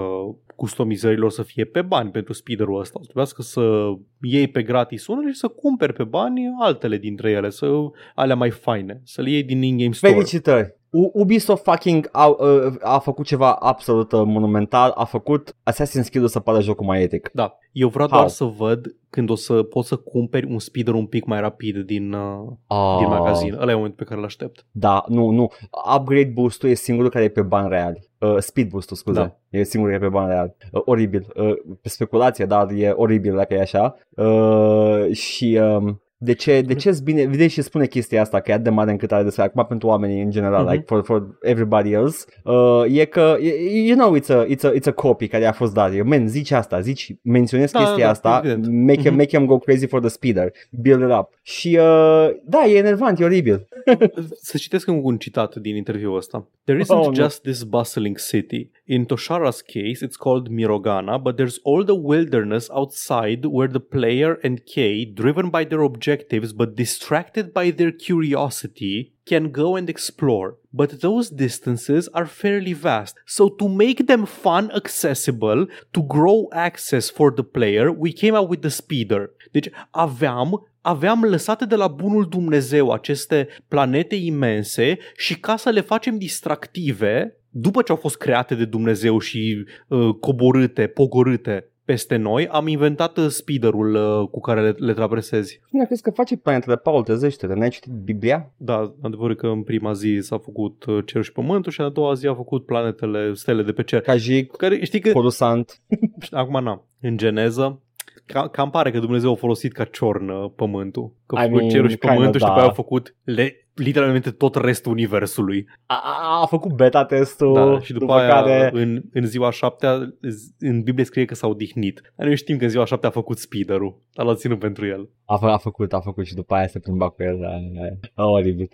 [0.56, 2.94] customizărilor să fie pe bani pentru speederul ăsta.
[2.96, 7.32] O să trebuiască să iei pe gratis unele și să cumperi pe bani altele dintre
[7.32, 7.68] ele, să
[8.16, 10.14] alea mai faine, să le iei din in-game store.
[10.14, 10.76] Felicitări!
[10.94, 16.28] U- Ubisoft fucking a, uh, a făcut ceva absolut uh, monumental, a făcut Assassin's Creed-ul
[16.28, 17.30] să pară jocul mai etic.
[17.34, 18.18] Da, eu vreau How?
[18.18, 21.78] doar să văd când o să poți să cumperi un speeder un pic mai rapid
[21.78, 23.54] din, uh, Ah, din magazin.
[23.54, 24.66] Ăla e momentul pe care îl aștept.
[24.72, 25.52] Da, nu, nu.
[25.96, 28.10] Upgrade boost-ul e singurul care e pe bani reali.
[28.20, 29.20] Uh, speed boost-ul, scuze.
[29.20, 29.38] Da.
[29.50, 30.56] E singurul care e pe bani reali.
[30.72, 31.26] Uh, oribil.
[31.36, 33.96] Uh, pe speculație, dar e oribil dacă e așa.
[34.10, 35.60] Uh, și...
[35.62, 38.70] Um, de ce, de ce bine, vine și spune chestia asta că e atât de
[38.70, 40.72] mare încât are despre acum pentru oamenii în general, Mhm.
[40.72, 44.72] like for, for everybody else, uh, e că, e- you know, it's a, it's, a,
[44.74, 45.96] it's a copy care a fost dat.
[45.96, 48.66] Eu, Man, zici asta, zici, menționezi Da, chestia da, asta, evident.
[48.86, 49.16] make, him, Mhm.
[49.18, 51.30] make him go crazy for the speeder, build it up.
[51.42, 53.68] Și, uh, da, e enervant, e oribil.
[54.42, 56.48] Să citesc încă un citat din interviul ăsta.
[56.66, 57.14] There isn't Oh, no.
[57.14, 58.70] just this bustling city.
[58.86, 64.40] In Toshara's case, it's called Mirogana, but there's all the wilderness outside where the player
[64.44, 66.12] and Kay, driven by their objectives
[66.56, 70.58] but distracted by their curiosity, can go and explore.
[70.72, 73.16] But those distances are fairly vast.
[73.26, 78.50] So to make them fun accessible, to grow access for the player, we came out
[78.50, 79.32] with the speeder.
[79.52, 85.82] Deci aveam aveam lăsate de la bunul Dumnezeu aceste planete imense și ca să le
[85.82, 92.48] facem distractive, după ce au fost create de Dumnezeu și uh, coborâte, pogorâte peste noi,
[92.48, 95.62] am inventat uh, speederul uh, cu care le, le traversezi.
[95.70, 98.52] Cine crezi că face planetele, Paul, trezește-te, n-ai citit Biblia?
[98.58, 101.86] Da, adevărul e că în prima zi s-a făcut uh, cerul și pământul și în
[101.86, 104.02] a doua zi a făcut planetele, stele de pe cer.
[104.02, 105.82] Cajic, Care, știi că, Coruscant.
[106.32, 107.82] acum n-am, în geneză,
[108.26, 111.14] ca, cam pare că Dumnezeu a folosit ca ciornă pământul.
[111.26, 112.62] Că a I făcut mean, cerul și kinda pământul și după da.
[112.62, 115.68] aia a făcut le, literalmente tot restul universului.
[115.86, 118.70] A, a, a făcut beta testul, Da, și după, după aia, care...
[118.74, 120.14] în, în ziua șaptea,
[120.60, 122.02] în Biblie scrie că s-a odihnit.
[122.16, 125.10] Dar noi știm că în ziua șaptea a făcut speederul, dar l-a ținut pentru el.
[125.26, 127.38] A, fă, a făcut, a făcut și după aia se plimba cu el.
[127.40, 128.24] Da, da.
[128.24, 128.70] Oh, oribil.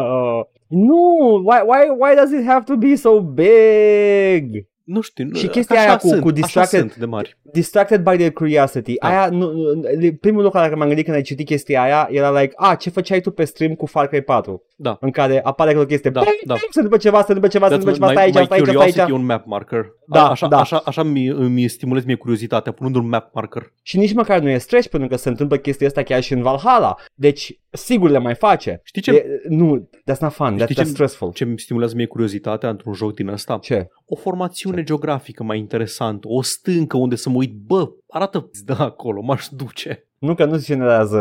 [0.88, 4.66] nu, why, why, why does it have to be so big?
[4.86, 7.36] Nu știu, Și nu- chestia așa aia cu- sunt, cu așa distracted- sunt de mari.
[7.52, 8.94] Distracted by their curiosity.
[9.00, 9.08] Da.
[9.08, 12.40] Aia, nu, nu- primul lucru la care m-am gândit când ai citit chestia aia era
[12.40, 14.62] like, a, ce făceai tu pe stream cu Far Cry 4?
[14.76, 14.96] Da.
[15.00, 16.54] În care apare acolo o chestie, Da, da, da.
[16.54, 18.56] se întâmplă ceva, se întâmplă ceva, se That's întâmplă ceva, my, stai aici, my stai
[18.58, 19.10] aici, stai curiosity aici.
[19.10, 19.86] e un map marker.
[20.08, 20.58] Da, așa, da.
[20.60, 23.72] așa, așa mi, mi stimulez mie curiozitatea, punând un map marker.
[23.82, 26.42] Și nici măcar nu e stretch pentru că se întâmplă chestia asta chiar și în
[26.42, 26.94] Valhalla.
[27.14, 28.80] Deci, sigur le mai face.
[28.84, 31.32] Știi ce, E, nu, that's not fun, that's, Știi that's ce- stressful.
[31.32, 33.58] ce mi stimulează mie curiozitatea într-un joc din ăsta?
[33.62, 33.88] Ce?
[34.06, 39.20] O formațiune geografică mai interesantă, o stâncă unde să mă uit, bă, arată de acolo,
[39.20, 40.06] m-aș duce.
[40.26, 41.18] Nu că nu se generează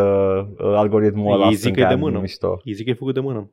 [0.58, 1.48] uh, algoritmul ăla.
[1.48, 2.20] Ei zic că e de stâncan, mână.
[2.20, 2.62] Mișto.
[2.66, 3.50] Îi zic că e făcut de mână.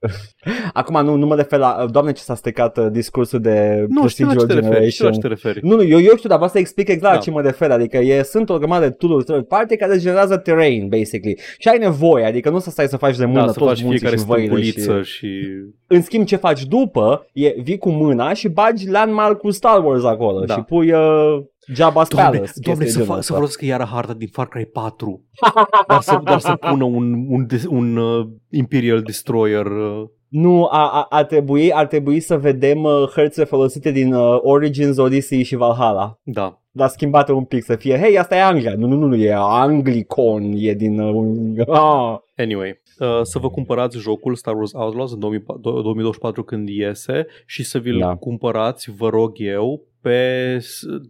[0.72, 4.08] Acum nu, nu mă refer la, uh, doamne ce s-a stricat uh, discursul de Nu,
[4.08, 5.20] știu la ce te procedural referi, știu la ce generation.
[5.20, 5.66] te referi.
[5.66, 7.18] Nu, nu, eu, eu știu, dar vreau să explic exact Da.
[7.18, 7.70] la ce mă refer.
[7.70, 11.38] Adică e, sunt o grămadă de tool-uri third party care îți generează terrain, basically.
[11.58, 13.82] Și ai nevoie, adică nu să stai să faci de mână Da, să toți faci
[13.82, 15.16] munții fiecare și văile stânculiță și...
[15.16, 15.46] și...
[15.86, 20.04] În schimb, ce faci după, e vii cu mâna și bagi landmark cu Star Wars
[20.04, 20.54] acolo Da.
[20.54, 21.42] și pui uh,
[21.72, 22.52] Jabba's Doamne, Palace.
[22.54, 23.34] doamne chestii să, genul fa- să ăsta.
[23.34, 25.24] folosească iară harta din Far Cry 4.
[25.88, 29.66] dar, să, dar să pună un, un, des- un uh, Imperial Destroyer.
[29.66, 34.38] Uh, Nu, a, a, ar, trebui, ar trebui să vedem uh, hărțile folosite din uh,
[34.42, 36.18] Origins, Odyssey și Valhalla.
[36.22, 36.60] da.
[36.70, 38.74] Dar schimbate un pic să fie, hei, asta e Anglia.
[38.76, 40.98] Nu, nu, nu, nu, e Anglicon, e din...
[41.00, 42.16] Uh, un- ah.
[42.36, 47.64] Anyway, uh, să vă cumpărați jocul Star Wars Outlaws în 2000 2024 când iese și
[47.64, 48.14] să vi-l Da.
[48.14, 50.58] cumpărați, vă rog eu, pe,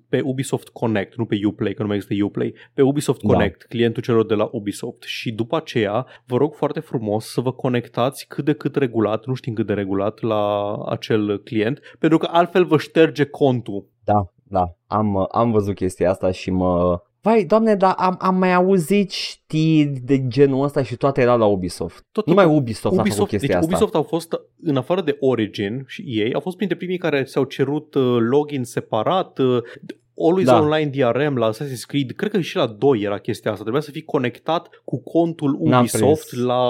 [0.09, 3.33] pe Ubisoft Connect, nu pe Uplay, că nu mai există Uplay, pe Ubisoft Da.
[3.33, 5.03] Connect, clientul celor de la Ubisoft.
[5.03, 9.35] Și după aceea, vă rog foarte frumos să vă conectați cât de cât regulat, nu
[9.35, 13.87] știm cât de regulat, la acel client, pentru că altfel vă șterge contul.
[14.05, 17.03] Da, da, am, uh, am văzut chestia asta și mă...
[17.29, 21.45] Vai, doamne, dar am, am mai auzit știri de genul ăsta și toate erau la
[21.45, 22.07] Ubisoft.
[22.13, 23.69] Tot Numai Ubisoft, a făcut Ubisoft, chestia deci asta.
[23.71, 27.45] Ubisoft au fost, în afară de Origin și ei, au fost printre primii care s-au
[27.45, 29.63] cerut uh, login separat, uh,
[30.21, 30.61] Always Da.
[30.61, 33.91] Online DRM la Assassin's Creed, cred că și la 2 era chestia asta, trebuia să
[33.91, 36.45] fii conectat cu contul N-am Ubisoft prins.
[36.45, 36.63] la...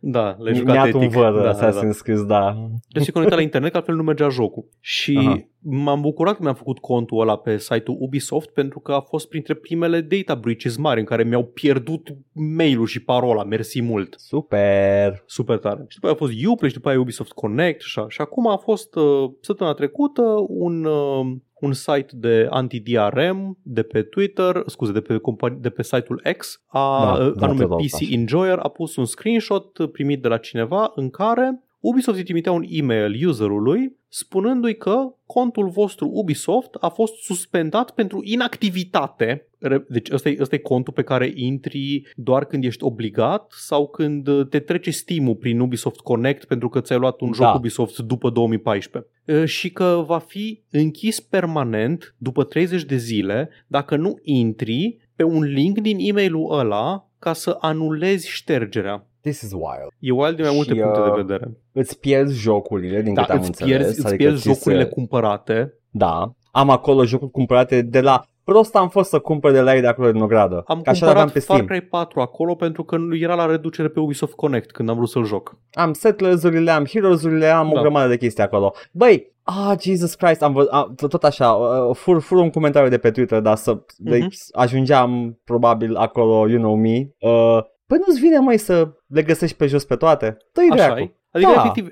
[0.00, 1.16] Da, le-ai Mi-a jucat un etic.
[1.16, 1.52] văr da, da.
[1.52, 2.50] Assassin's Creed, da.
[2.52, 4.68] Trebuie să fii conectat la internet, că altfel nu mergea jocul.
[4.80, 5.48] Și Aha.
[5.68, 9.54] M-am bucurat că mi-am făcut contul ăla pe site-ul Ubisoft pentru că a fost printre
[9.54, 13.44] primele data breaches mari în care mi-au pierdut mail-ul și parola.
[13.44, 14.14] Mersi mult.
[14.18, 15.22] Super.
[15.26, 15.84] Super tare.
[15.88, 18.08] Și după aia a fost Uplay și după aia Ubisoft Connect și așa.
[18.08, 24.02] Și acum a fost uh, săptămâna trecută un, uh, un site de anti-DRM de pe
[24.02, 27.66] Twitter, scuze, de pe, compani- de pe site-ul X, a, Da, uh, da, anume te
[27.66, 28.06] rog, PC așa.
[28.10, 32.64] Enjoyer, a pus un screenshot primit de la cineva în care Ubisoft îi trimitea un
[32.68, 39.48] e-mail userului spunându-i că contul vostru Ubisoft a fost suspendat pentru inactivitate.
[39.58, 43.88] Re- Deci ăsta e, ăsta e contul pe care intri doar când ești obligat sau
[43.88, 47.52] când uh, te trece Steam-ul prin Ubisoft Connect pentru că ți-ai luat un joc Da.
[47.52, 49.10] Ubisoft după 2014.
[49.26, 55.22] Uh, Și că va fi închis permanent după 30 de zile dacă nu intri pe
[55.22, 59.06] un link din e-mailul ăla ca să anulezi ștergerea.
[59.26, 59.90] This is wild.
[59.98, 61.50] E wild din mai multe Și, puncte uh, de vedere.
[61.72, 63.70] Îți pierzi jocurile, din Da, câte am îți înțeles.
[63.76, 65.74] pierzi, îți adică pierzi ți se- jocurile cumpărate.
[65.90, 68.22] Da, am acolo jocuri cumpărate de la...
[68.44, 70.62] Prost am fost să cumpăr de la ei de acolo din ogradă.
[70.66, 71.66] Am Că așa aveam cumpărat pe Far Steam.
[71.80, 75.08] Cry 4 acolo pentru că nu era la reducere pe Ubisoft Connect când am vrut
[75.08, 75.58] să-l joc.
[75.72, 77.78] Am Settlers-urile, am Heroes-urile, am Da.
[77.78, 78.72] o grămadă de chestii acolo.
[78.92, 82.98] Băi, ah, Jesus Christ, am văzut, a, tot așa, uh, fur, fur un comentariu de
[82.98, 84.28] pe Twitter, dar să, de, Mhm.
[84.52, 86.96] ajungeam probabil acolo, you know me.
[87.18, 90.36] Uh, păi nu-ți vine, mai să le găsești pe jos pe toate?
[90.52, 90.98] Dă-i Așa dracu.
[91.00, 91.14] e?
[91.30, 91.60] Adică, Da.
[91.60, 91.88] efectiv,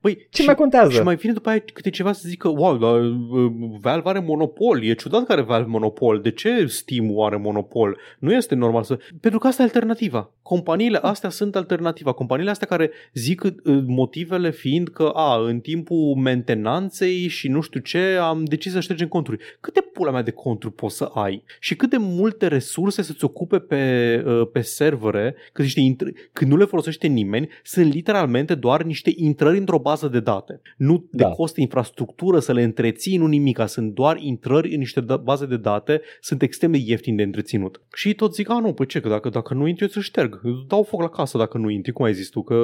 [0.00, 0.90] băi, Ce și, mai contează?
[0.90, 4.84] și mai vine după aia câte ceva să zică, wow, dar uh, Valve are monopol,
[4.84, 7.98] e ciudat că are Valve monopol, de ce Steam are monopol?
[8.18, 8.98] Nu este normal să...
[9.20, 10.30] Pentru că asta e alternativa.
[10.42, 12.12] Companiile astea sunt alternativa.
[12.12, 13.52] Companiile astea care zic uh,
[13.86, 19.08] motivele fiind că, a, în timpul mentenanței și nu știu ce, am decis să ștergem
[19.08, 19.38] conturi.
[19.60, 21.44] Câte pula mea de conturi poți să ai?
[21.60, 26.50] Și cât de multe resurse să-ți ocupe pe, uh, pe servere, că niște intr- când
[26.50, 30.60] nu le folosește nimeni, sunt literalmente doar niște intrări într-o bază de date.
[30.76, 31.28] Nu de Da.
[31.28, 33.66] costă infrastructură să le întreții, nu nimica.
[33.66, 37.82] Sunt doar intrări în niște da- baze de date, sunt extrem de ieftini de întreținut.
[37.94, 40.40] Și tot zic, a nu, păi ce, că dacă, dacă nu intri, eu ți șterg.
[40.44, 42.54] Eu dau foc la casă dacă nu intri, cum ai zis tu, că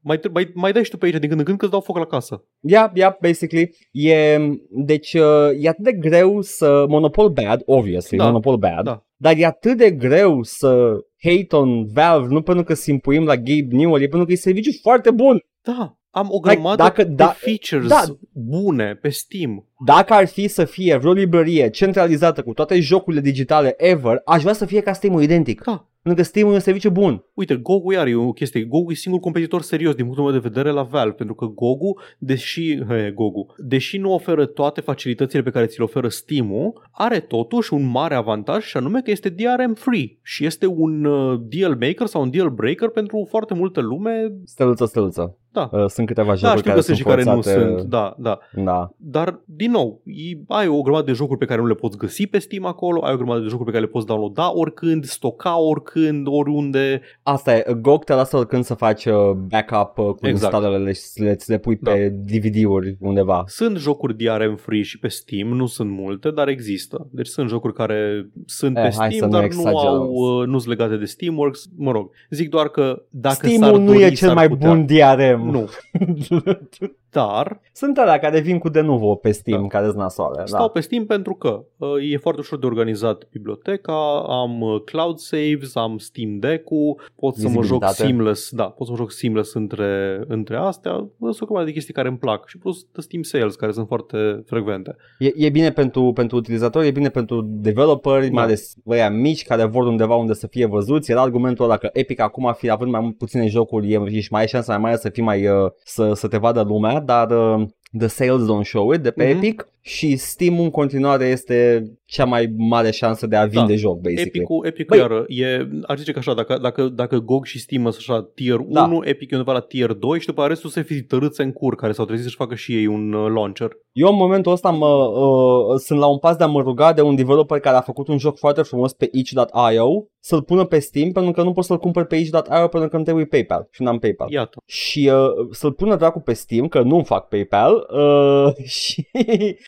[0.00, 1.72] mai, tre- mai, mai dai și tu pe aici din când în când că îți
[1.72, 2.44] dau foc la casă.
[2.60, 3.70] Yeah, yeah, basically.
[3.90, 4.38] E,
[4.70, 6.84] deci uh, e atât de greu să...
[6.88, 8.84] Monopol bad, obviously, Da, monopol bad.
[8.84, 9.00] da.
[9.16, 13.66] Dar e atât de greu să hate on Valve nu pentru că simpuim la Gabe
[13.70, 15.40] Newell, e pentru că e serviciu foarte bun.
[15.62, 18.02] Da, am o Like, grămadă dacă- de da- features da.
[18.32, 19.66] bune pe Steam.
[19.84, 24.52] Dacă ar fi să fie vreo librărie centralizată cu toate jocurile digitale ever, aș vrea
[24.52, 25.64] să fie ca Steam-ul identic.
[25.64, 25.86] Da.
[26.02, 27.24] Pentru că Steam-ul e un serviciu bun.
[27.34, 28.64] Uite, GOG-ul iar e o chestie.
[28.64, 32.00] GOG e singurul competitor serios din punctul meu de vedere la Valve, pentru că GOG-ul,
[32.18, 37.20] deși, he, GOG-ul, deși nu oferă toate facilitățile pe care ți le oferă Steam-ul, are
[37.20, 41.70] totuși un mare avantaj și anume că este DRM free și este un uh, deal
[41.80, 44.32] maker sau un deal breaker pentru foarte multă lume.
[44.44, 45.38] Steluță, steluță.
[45.56, 45.78] Da.
[45.78, 47.58] Uh, Sunt câteva Da, jocuri știu care că sunt și care nu forțate.
[47.60, 48.38] sunt, da, da.
[48.64, 48.90] Da.
[48.96, 52.26] Dar, din nou, e- ai o grămadă de jocuri pe care nu le poți găsi
[52.26, 55.58] pe Steam acolo, ai o grămadă de jocuri pe care le poți downloada oricând, stoca
[55.60, 57.00] oricând, oriunde.
[57.22, 60.52] Asta e, GOG te lasă oricând să faci uh, backup uh, cu Exact.
[60.54, 63.44] instalele și să le, ți le pui pe DVD-uri undeva.
[63.46, 67.06] Sunt jocuri DRM free și pe Steam, nu sunt multe, dar există.
[67.10, 69.94] Deci sunt jocuri care sunt Eh, pe hai să Steam, nu dar nu exagerăm.
[69.94, 71.64] au, uh, nu sunt legate de Steamworks.
[71.76, 74.68] Mă rog, zic doar că dacă s-ar Steam-ul nu dori, e cel s-ar mai putea.
[74.68, 75.45] bun DRM.
[75.52, 75.68] Nu,
[77.16, 79.66] dar Sunt alea care vin cu de nuvo pe Steam, Da.
[79.68, 80.42] care sunt nasoale.
[80.44, 80.68] Stau Da.
[80.68, 85.74] pe Steam pentru că uh, e foarte ușor de organizat biblioteca, am uh, cloud saves,
[85.74, 87.94] am Steam Deck-ul, pot să mă joc Vizibilitate.
[88.02, 91.94] seamless, da, pot să mă joc seamless între, între astea, sunt o grămadă de chestii
[91.94, 94.96] care îmi plac și plus de Steam Sales care sunt foarte frecvente.
[95.18, 98.32] E, e bine pentru, pentru utilizatori, e bine pentru developeri, Da.
[98.32, 101.10] mai ales ăia mici care vor undeva unde să fie văzuți.
[101.10, 104.40] Era argumentul ăla că Epic acum, fi, având mai mult puține jocuri, e, și mai
[104.40, 107.66] ai șansa mai mare să fii mai, uh, să, să te vadă lumea, dar uh,
[107.98, 109.36] the sales don't show it de pe Mhm.
[109.36, 113.78] Epic și Steam în continuare este cea mai mare șansă de a vinde Da.
[113.78, 114.28] joc, basically.
[114.28, 117.82] Epic-ul, Epic Băi- iară, e, aș zice că așa, dacă, dacă, dacă GOG și Steam
[117.82, 118.84] sunt așa tier Da.
[118.84, 121.52] 1, Epic e undeva la tier 2 și după aia restul se fi tărâți în
[121.52, 123.70] cur care s-au trezit să-și facă și ei un uh, launcher.
[123.92, 127.02] Eu în momentul ăsta mă, uh, sunt la un pas de a mă ruga de
[127.02, 131.12] un developer care a făcut un joc foarte frumos pe itch.io să-l pună pe Steam
[131.12, 133.98] pentru că nu pot să-l cumpăr pe itch.io pentru că îmi trebuie PayPal și n-am
[133.98, 134.30] PayPal.
[134.30, 134.62] Iată.
[134.66, 139.06] Și uh, să-l pună dracu pe Steam, că nu fac PayPal, uh, și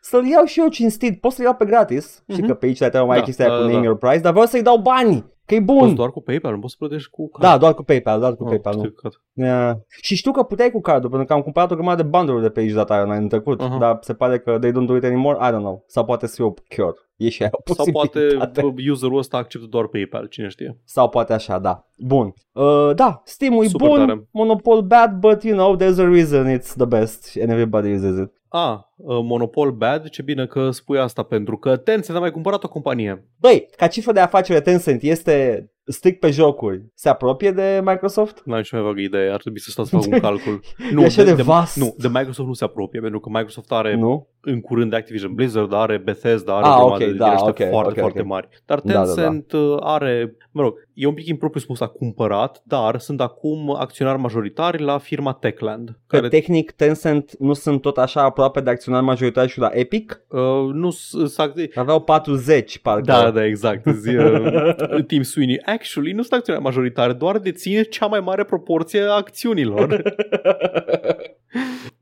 [0.08, 1.20] să-l iau și eu cinstit.
[1.20, 2.34] Pot să-l iau pe gratis, mm-hmm.
[2.34, 2.46] și Mhm.
[2.48, 3.84] că pe aici trebuie mai Da, da, chestia da, cu da, name da.
[3.84, 5.78] your price, dar vreau să-i dau bani, că e bun.
[5.78, 7.44] Poți doar cu PayPal, nu poți să plătești cu card.
[7.52, 8.78] Da, doar cu PayPal, doar cu Oh, PayPal, nu.
[8.80, 9.12] stricat.
[9.32, 9.74] Yeah.
[10.02, 12.48] Și știu că puteai cu cardul, pentru că am cumpărat o grămadă de bundle de
[12.50, 13.78] pe aici data aia în trecut, Aha.
[13.78, 15.84] dar se pare că they don't do it anymore, I don't know.
[15.86, 16.94] Sau poate să fie o cure.
[17.16, 18.60] E și aia o Sau poate posibilitate.
[18.60, 20.80] bă, userul ăsta acceptă doar PayPal, cine știe.
[20.84, 21.86] Sau poate așa, da.
[21.96, 22.34] Bun.
[22.52, 24.28] Uh, da, Steam-ul e Super bun, tare.
[24.30, 28.32] Monopol bad, but you know, there's a reason it's the best and everybody uses it.
[28.48, 32.64] A, uh, Monopol bad, ce bine că spui asta, pentru că Tencent a mai cumpărat
[32.64, 33.24] o companie.
[33.40, 36.84] Băi, ca cifră de afacere Tencent este strict pe jocuri.
[36.94, 38.42] Se apropie de Microsoft?
[38.44, 40.60] N-am nici mai vagă idee, ar trebui să stau să fac un calcul.
[40.98, 41.76] E așa de vast.
[41.76, 44.28] Nu, de Microsoft nu se apropie, pentru că Microsoft are Nu?
[44.40, 47.48] în curând Activision Blizzard, are Bethesda, are Ah, o grămadă ok, de da, din ăștia
[47.48, 48.26] ok, foarte, ok, foarte ok.
[48.26, 48.48] mari.
[48.66, 49.04] Dar Da, da, da.
[49.12, 53.74] Tencent uh, are, mă rog, e un pic impropriu spus a cumpărat, dar sunt acum
[53.78, 58.70] acționari majoritari la firma Techland, Că care tehnic Tencent nu sunt tot așa aproape de
[58.88, 60.20] acționar majoritar și la Epic?
[60.28, 60.40] uh,
[60.72, 61.36] nu s- s-
[61.74, 63.00] Aveau 40, parcă.
[63.00, 63.86] Da, da, exact.
[63.92, 69.00] Zi, uh, Tim Sweeney actually nu sunt acționari majoritari, doar deține cea mai mare proporție
[69.00, 69.86] a acțiunilor.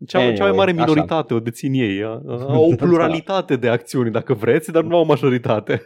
[0.06, 0.80] Cea, anyway, cea mai Anyway, mare așa.
[0.80, 2.02] minoritate o dețin ei.
[2.48, 5.84] Au o pluralitate de acțiuni, dacă vreți, dar nu au majoritate.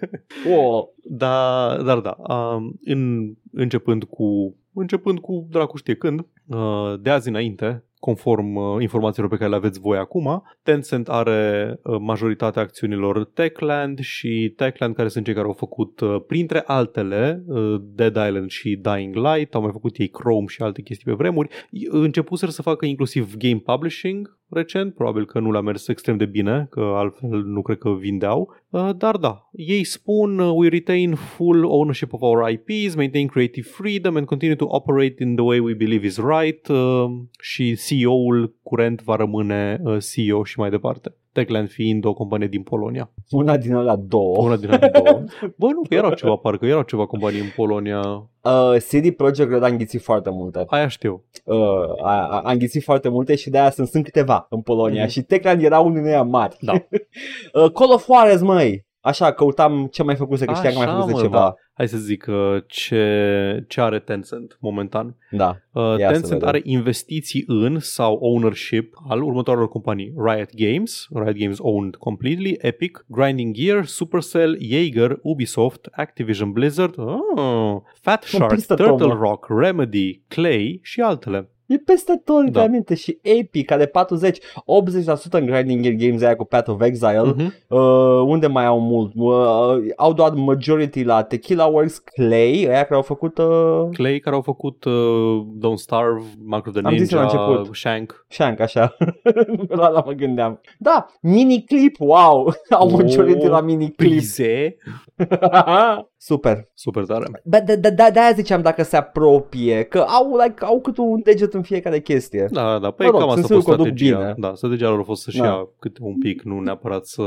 [0.57, 0.85] Oh.
[1.13, 7.29] Da, dar da, um, în, începând cu începând cu dracu știe când, uh, de azi
[7.29, 13.25] înainte, conform uh, informațiilor pe care le aveți voi acum, Tencent are uh, majoritatea acțiunilor
[13.25, 18.51] Techland și Techland care sunt cei care au făcut, uh, printre altele, uh, Dead Island
[18.51, 21.49] și Dying Light, au mai făcut ei Chrome și alte chestii pe vremuri,
[21.89, 26.67] începuseră să facă inclusiv game publishing recent, probabil că nu le-a mers extrem de bine,
[26.71, 31.65] că altfel nu cred că vindeau, Uh, dar da, ei spun uh, we retain full
[31.65, 35.75] ownership of our IPs, maintain creative freedom and continue to operate in the way we
[35.75, 37.05] believe is right uh,
[37.41, 41.15] și CEO-ul curent va rămâne uh, CEO și mai departe.
[41.33, 43.11] Techland fiind o companie din Polonia.
[43.31, 44.37] Una din alea două.
[44.37, 45.23] Una din alea două.
[45.59, 48.01] Bă, nu, că erau ceva, parcă erau ceva companii în Polonia.
[48.43, 50.65] Uh, CD Projekt Red a înghițit foarte multe.
[50.67, 51.25] Aia știu.
[51.45, 51.57] Uh,
[52.03, 55.03] a, a, a înghițit foarte multe și de aia sunt, sunt câteva în Polonia.
[55.03, 55.11] Mhm.
[55.11, 56.57] Și Techland era unul din ea mari.
[56.61, 56.73] Da.
[57.63, 58.89] uh, Call of Juarez, măi!
[59.01, 61.39] Așa, căutam ce mai făcuse, că știam că mai Așa, făcuse mă, ceva.
[61.39, 61.55] da.
[61.81, 65.17] Hai să zic uh, ce, ce are Tencent momentan.
[65.31, 65.57] Da.
[65.73, 66.49] Uh, Ia să Tencent vedem.
[66.49, 70.13] are investiții în sau ownership al următoarelor companii.
[70.17, 77.77] Riot Games, Riot Games owned completely, Epic, Grinding Gear, Supercell, Jaeger, Ubisoft, Activision Blizzard, oh,
[78.01, 79.15] Fat Shark, pistă, Turtle Toma.
[79.15, 81.49] Rock, Remedy, Clay și altele.
[81.71, 82.43] E peste tot, Da.
[82.45, 82.95] literalmente.
[82.95, 87.23] Și Epic, care 40, 80% în Grinding Gear Games aia cu Path of Exile.
[87.23, 87.55] Mhm.
[87.69, 89.13] Uh, unde mai au mult?
[89.15, 94.37] Uh, au doar majority la Tequila Works, Clay, aia care au făcut uh, Clay care
[94.37, 97.75] au făcut uh, Don't Starve, Mark of the Am zis la Ninja, început.
[97.75, 98.25] Shank.
[98.29, 98.97] Shank, așa.
[99.69, 100.61] la la mă gândeam.
[100.79, 102.53] Da, miniclip, wow.
[102.71, 103.97] au Oh, majority la miniclip.
[104.09, 104.77] Prize.
[106.17, 106.69] Super.
[106.75, 107.25] Super tare.
[107.45, 111.21] Ba, de, de, de, de-aia ziceam dacă se apropie, că au, like, au cât un
[111.25, 112.49] deget în fiecare chestie.
[112.51, 114.19] Da, da, păi Mă rog, cam sunt asta a fost sigur că o duc strategia.
[114.19, 114.35] bine.
[114.49, 115.45] Da, strategia lor a fost să-și Da.
[115.45, 117.23] ia câte un pic, nu neapărat să...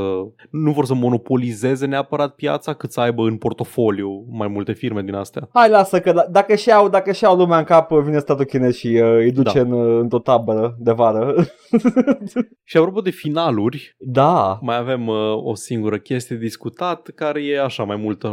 [0.50, 5.14] Nu vor să monopolizeze neapărat piața, cât să aibă în portofoliu mai multe firme din
[5.14, 5.48] astea.
[5.52, 8.44] Hai, lasă că da- dacă și au, dacă și au lumea în cap, vine statul
[8.44, 9.64] chinez și uh, îi duce Da.
[9.68, 11.34] în, uh, într-o tabără de vară.
[12.64, 14.58] Și apropo de finaluri, da.
[14.62, 18.28] mai avem uh, o singură chestie discutat, care e așa mai mult o,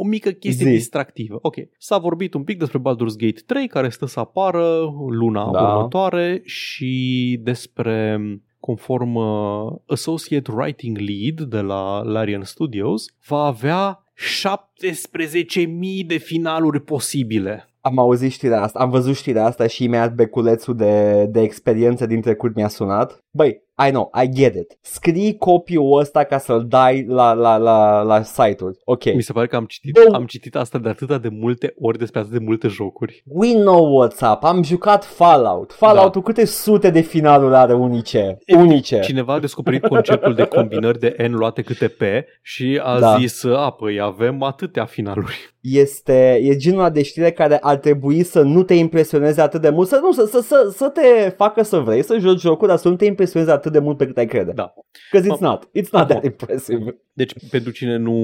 [0.00, 0.72] o mică chestie Zi.
[0.72, 1.38] distractivă.
[1.42, 5.60] Ok, s-a vorbit un pic despre Baldur's Gate 3, care stă să apară luna Da.
[5.74, 8.20] următoare și despre
[8.60, 14.02] conform uh, Associate Writing Lead de la Larian Studios, va avea
[14.42, 17.68] 17.000 de finaluri posibile.
[17.80, 22.20] Am auzit știrea asta, am văzut știrea asta și imediat beculețul de, de experiență din
[22.20, 23.24] trecut mi-a sunat.
[23.38, 24.78] Băi, I know, I get it.
[24.80, 28.78] Scrii copiul ăsta ca să-l dai la, la, la, la site-uri.
[28.84, 29.14] Ok.
[29.14, 30.14] Mi se pare că am citit, Bun.
[30.14, 33.22] am citit asta de atâta de multe ori despre atât de multe jocuri.
[33.26, 34.44] We know what's up.
[34.44, 35.72] Am jucat Fallout.
[35.72, 38.38] Fallout-ul câte sute de finaluri are unice?
[38.56, 39.00] Unice.
[39.00, 42.02] Cineva a descoperit conceptul de combinări de N luate câte P
[42.42, 43.16] și a Da.
[43.18, 45.56] zis, a, păi avem atâtea finaluri.
[45.60, 49.68] Este e genul ăla de știre care ar trebui să nu te impresioneze atât de
[49.70, 52.76] mult, să nu să, să, să, să te facă să vrei să joci jocul, dar
[52.76, 54.52] să nu te impresioneze atât de mult pe cât ai crede.
[54.52, 54.74] Da.
[55.10, 55.68] Because it's not.
[55.74, 56.14] It's not Acum.
[56.14, 56.96] that impressive.
[57.18, 58.18] Deci, pentru cine nu,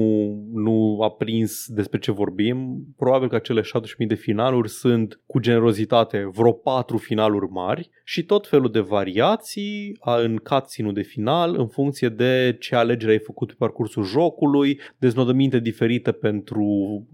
[0.53, 6.29] nu a prins despre ce vorbim, probabil că acele 17.000 de finaluri sunt cu generozitate
[6.33, 11.67] vreo patru finaluri mari și tot felul de variații a, în cutscene de final în
[11.67, 16.65] funcție de ce alegere ai făcut pe parcursul jocului, deznodăminte diferite pentru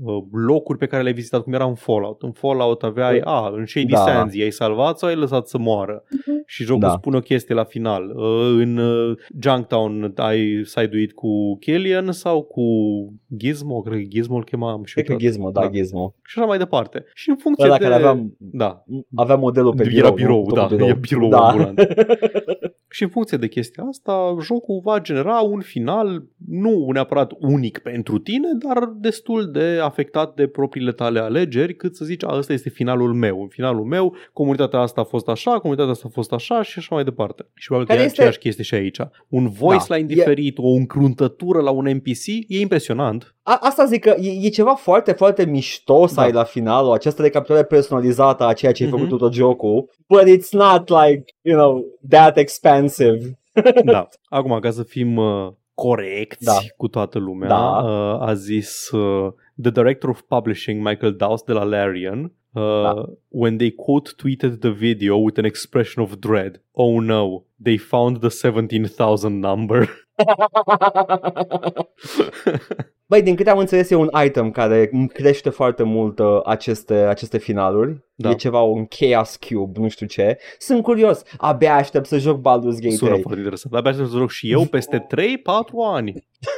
[0.03, 2.21] uh, locuri pe care le-ai vizitat, cum era în Fallout.
[2.21, 3.97] În Fallout aveai, a, în Shady Da.
[3.97, 6.03] Sands i-ai salvat sau ai lăsat să moară?
[6.45, 6.89] Și jocul Da.
[6.89, 8.09] spune o chestie la final.
[8.15, 12.63] Uh, În uh, Junktown ai side cu Killian sau cu
[13.37, 15.27] Gizmo, cred că Gizmo îl chemam și Cred că uitat.
[15.27, 15.69] Gizmo, da, Da.
[15.69, 16.15] Gizmo.
[16.23, 17.05] Și așa mai departe.
[17.13, 17.83] Și în funcție Ăla de...
[17.83, 18.83] care aveam, Da,
[19.15, 20.13] avea modelul pe Era birou.
[20.13, 20.53] birou, nu?
[20.55, 21.37] da, Tot e birou da.
[21.37, 21.79] ambulant.
[22.91, 28.17] și în funcție de chestia asta, jocul va genera un final nu neapărat unic pentru
[28.17, 32.69] tine, dar destul de afectat de propriile tale alegeri, cât să zici, a, ăsta este
[32.69, 33.41] finalul meu.
[33.41, 36.95] În finalul meu, comunitatea asta a fost așa, comunitatea asta a fost așa și așa
[36.95, 37.45] mai departe.
[37.53, 38.99] Și probabil că Care e este- aceeași chestie și aici.
[39.27, 39.95] Un voice Da.
[39.95, 43.35] line E- diferit, o încruntătură la un NPC, e impresionant.
[43.43, 46.21] A, asta zic că e, e ceva foarte, foarte mișto să Da.
[46.21, 48.97] ai la final, această recapitulare personalizată a ceea ce ai Mhm.
[48.99, 53.39] făcut tot jocul, but it's not like, you know, that expensive.
[53.85, 54.07] da.
[54.29, 56.57] Acum, ca să fim uh, corecți Da.
[56.77, 57.81] cu toată lumea, Da.
[57.83, 59.31] uh, a zis uh,
[59.61, 62.23] The Director of Publishing, Michael Dowse de la Larian,
[62.53, 62.93] uh, Da.
[63.27, 66.61] when they quote tweeted the video with an expression of dread.
[66.71, 69.89] Oh no, they found the 17,000 number.
[73.11, 76.93] Băi, din câte am înțeles e un item care îmi crește foarte mult uh, aceste,
[76.93, 78.03] aceste finaluri.
[78.21, 78.29] Da.
[78.29, 80.37] E ceva, un Chaos Cube, nu știu ce.
[80.59, 83.21] Sunt curios, abia aștept să joc Baldur's Gate Sună 3.
[83.21, 83.73] foarte interesant.
[83.75, 85.15] Abia aștept să joc și eu peste 3-4
[85.93, 86.13] ani.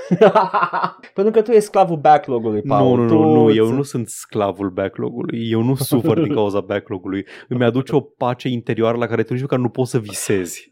[1.13, 2.97] Pentru că tu ești sclavul backlog-ului, Paul.
[2.97, 5.49] nu, nu, tu nu, nu, eu îți- nu sunt sclavul backlog-ului.
[5.49, 7.25] Eu nu sufăr din cauza backlog-ului.
[7.47, 10.71] Îmi aduce o pace interioară la care tu nici măcar nu poți să visezi.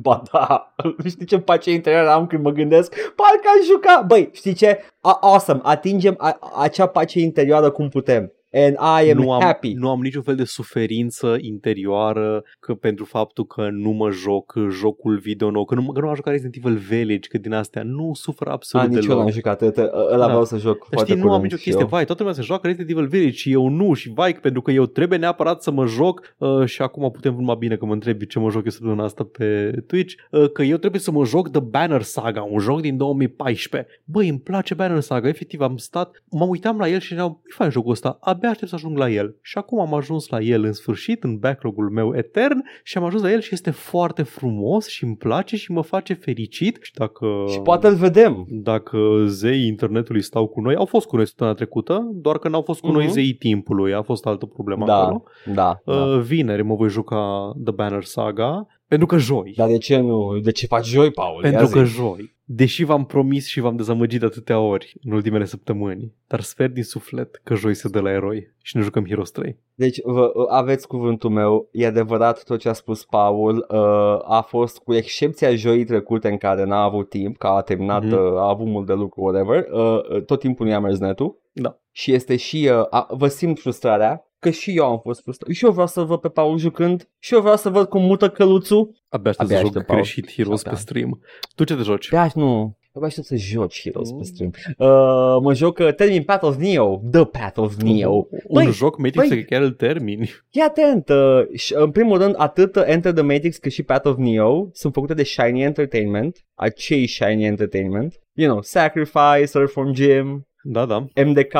[0.00, 0.74] Ba da,
[1.08, 2.94] știi ce pace interioară am când mă gândesc?
[2.94, 4.04] Parcă aș juca!
[4.06, 4.78] Băi, știi ce?
[5.00, 8.32] A- awesome, atingem a- acea pace interioară cum putem.
[8.52, 9.72] And I am, nu am, happy.
[9.72, 15.18] nu am niciun fel de suferință interioară că pentru faptul că nu mă joc jocul
[15.18, 18.10] video nou, că nu, că nu am jucat Resident Evil Village, că din astea nu
[18.14, 19.18] sufer A, absolut nici eu deloc.
[19.18, 20.26] n-am jucat, ăla ăla Da.
[20.26, 21.88] vreau să joc Dar foarte știi, nu am curând nicio și chestie, eu.
[21.88, 24.70] vai, toată lumea se joacă Resident Evil Village și eu nu și vai, pentru că
[24.70, 28.26] eu trebuie neapărat să mă joc uh, și acum putem numai bine că mă întrebi
[28.26, 31.50] ce mă joc eu săptămâna asta pe Twitch, uh, că eu trebuie să mă joc
[31.50, 33.90] The Banner Saga, un joc din 2014.
[34.04, 37.54] Băi, îmi place Banner Saga, efectiv am stat, mă uitam la el și ne-am, e
[37.54, 39.36] fain jocul ăsta, abia aștept să ajung la el.
[39.42, 43.22] Și acum am ajuns la el în sfârșit, în backlog-ul meu etern și am ajuns
[43.22, 47.26] la el și este foarte frumos și îmi place și mă face fericit și dacă...
[47.48, 48.46] Și poate îl vedem.
[48.48, 52.62] dacă zeii internetului stau cu noi, au fost cu noi săptămâna trecută, doar că n-au
[52.62, 53.12] fost cu noi Mhm.
[53.12, 55.22] zeii timpului, a fost altă problemă Da, acolo.
[55.54, 55.92] da, da.
[55.94, 59.52] Uh, vineri mă voi juca The Banner Saga, pentru că joi.
[59.56, 60.38] Dar de ce nu?
[60.42, 61.44] De ce faci joi, Paul?
[61.44, 61.72] Ia pentru zi.
[61.72, 62.34] că joi.
[62.54, 66.82] Deși v-am promis și v-am dezamăgit de atâtea ori în ultimele săptămâni, dar sper din
[66.82, 69.58] suflet că joi se dă la eroi și ne jucăm Heroes 3.
[69.74, 74.78] Deci vă, aveți cuvântul meu, e adevărat tot ce a spus Paul, uh, a fost
[74.78, 78.12] cu excepția joii trecute în care n-a avut timp, că a terminat, Mhm.
[78.12, 81.40] uh, a avut mult de lucru, whatever, uh, tot timpul nu i-a mers netul.
[81.52, 81.78] Da.
[81.90, 85.50] Și este și, uh, a, vă simt frustrarea, că și eu am fost frustrat.
[85.50, 88.28] Și eu vreau să văd pe Paul jucând, și eu vreau să văd cum mută
[88.30, 88.90] căluțul.
[89.08, 89.98] Abia aștept să Abia joc aștept, Paul.
[90.00, 90.80] greșit Heroes pe Abia.
[90.80, 91.20] stream.
[91.54, 92.08] Tu ce te joci?
[92.08, 94.18] Pe așa nu, Abia aștept să joci Heroes Mm.
[94.18, 94.50] pe stream.
[94.78, 98.12] Uh, mă joc uh, termin Path of Neo, The Path of Neo.
[98.14, 99.38] Un Băi, joc Matrix băi.
[99.42, 100.30] că chiar îl termini.
[100.50, 104.06] Fii atent, uh, și, în primul rând, atât uh, Enter the Matrix cât și Path
[104.08, 110.46] of Neo sunt făcute de Shiny Entertainment, acei Shiny Entertainment, you know, Sacrifice, Earthworm Jim,
[110.64, 111.04] Da, da.
[111.24, 111.54] MDK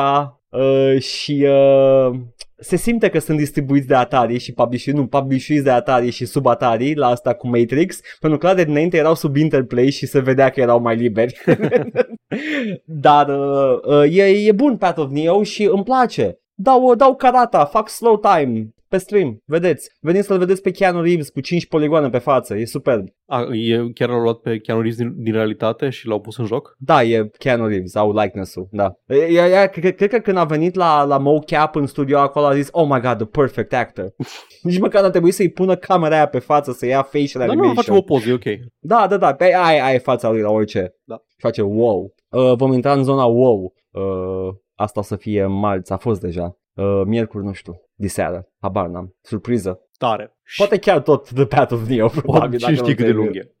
[0.49, 2.19] uh, și uh,
[2.55, 6.45] se simte că sunt distribuiți de Atari și publish nu, publishuiți de Atari și sub
[6.45, 10.19] Atari la asta cu Matrix, pentru că la de dinainte erau sub Interplay și se
[10.19, 11.41] vedea că erau mai liberi.
[12.85, 16.37] Dar uh, uh, e, e bun Path of Neo și îmi place.
[16.53, 19.91] Dau, uh, dau karata, fac slow time pe stream, vedeți.
[19.99, 23.07] Veniți să-l vedeți pe Keanu Reeves cu 5 poligoane pe față, e superb.
[23.25, 26.45] A, e, chiar l-au luat pe Keanu Reeves din, din realitate și l-au pus în
[26.45, 26.75] joc?
[26.77, 28.93] Da, e Keanu Reeves, au likeness-ul, da.
[29.07, 32.45] E, e, e, cred, cred că când a venit la, la mocap în studio acolo
[32.45, 34.13] a zis, oh my god, the perfect actor.
[34.61, 37.61] Nici măcar a trebuit să-i pună camera aia pe față, să ia facial Dar nu,
[37.61, 37.75] animation.
[37.75, 38.69] facem o poză, e ok.
[38.79, 40.95] Da, da, da, pe aia, aia e fața lui la orice.
[41.03, 41.21] Da.
[41.37, 42.13] Face wow.
[42.29, 43.73] Uh, vom intra în zona wow.
[43.91, 46.57] Uh, asta o să fie marți, a fost deja.
[46.75, 49.15] Uh, miercuri, nu știu, diseară, habar n-am.
[49.21, 49.79] Surpriză.
[49.97, 50.37] Tare.
[50.57, 52.59] Poate chiar tot The Path of Neo, probabil.
[52.59, 53.51] și știi cât de lung e.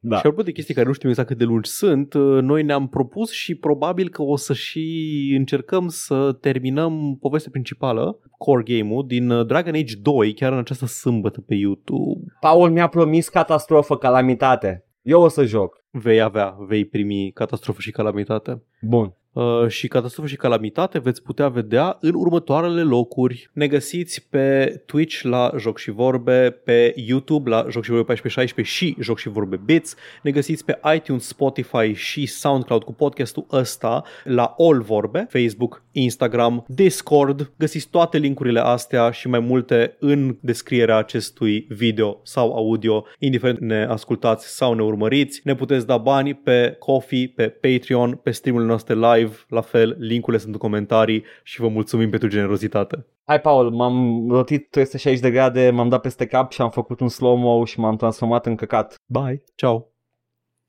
[0.00, 0.16] Da.
[0.16, 2.88] Și apropo de chestii care nu știm exact cât de lungi sunt, uh, noi ne-am
[2.88, 9.30] propus și probabil că o să și încercăm să terminăm povestea principală, core game-ul, din
[9.30, 12.32] uh, Dragon Age 2, chiar în această sâmbătă pe YouTube.
[12.40, 14.84] Paul mi-a promis catastrofă, calamitate.
[15.02, 15.84] Eu o să joc.
[15.90, 18.62] Vei avea, vei primi catastrofă și calamitate.
[18.80, 19.14] Bun.
[19.36, 23.50] Uh, și catastrofă și calamitate veți putea vedea în următoarele locuri.
[23.52, 28.74] Ne găsiți pe Twitch la Joc și Vorbe, pe YouTube la Joc și Vorbe 1416
[28.74, 29.94] și Joc și Vorbe Bits.
[30.22, 36.64] Ne găsiți pe iTunes, Spotify și SoundCloud cu podcastul ăsta la All Vorbe, Facebook, Instagram,
[36.68, 37.52] Discord.
[37.56, 43.84] Găsiți toate linkurile astea și mai multe în descrierea acestui video sau audio, indiferent ne
[43.84, 45.40] ascultați sau ne urmăriți.
[45.44, 48.94] Ne puteți da bani pe Coffee, pe Patreon, pe streamurile noastre
[49.26, 53.06] live, la fel, linkurile sunt în comentarii și vă mulțumim pentru generozitate.
[53.24, 57.08] Hai, Paul, m-am rotit 360 de grade, m-am dat peste cap și am făcut un
[57.08, 58.94] slow-mo și m-am transformat în căcat.
[59.06, 59.42] Bye!
[59.54, 59.95] Ciao!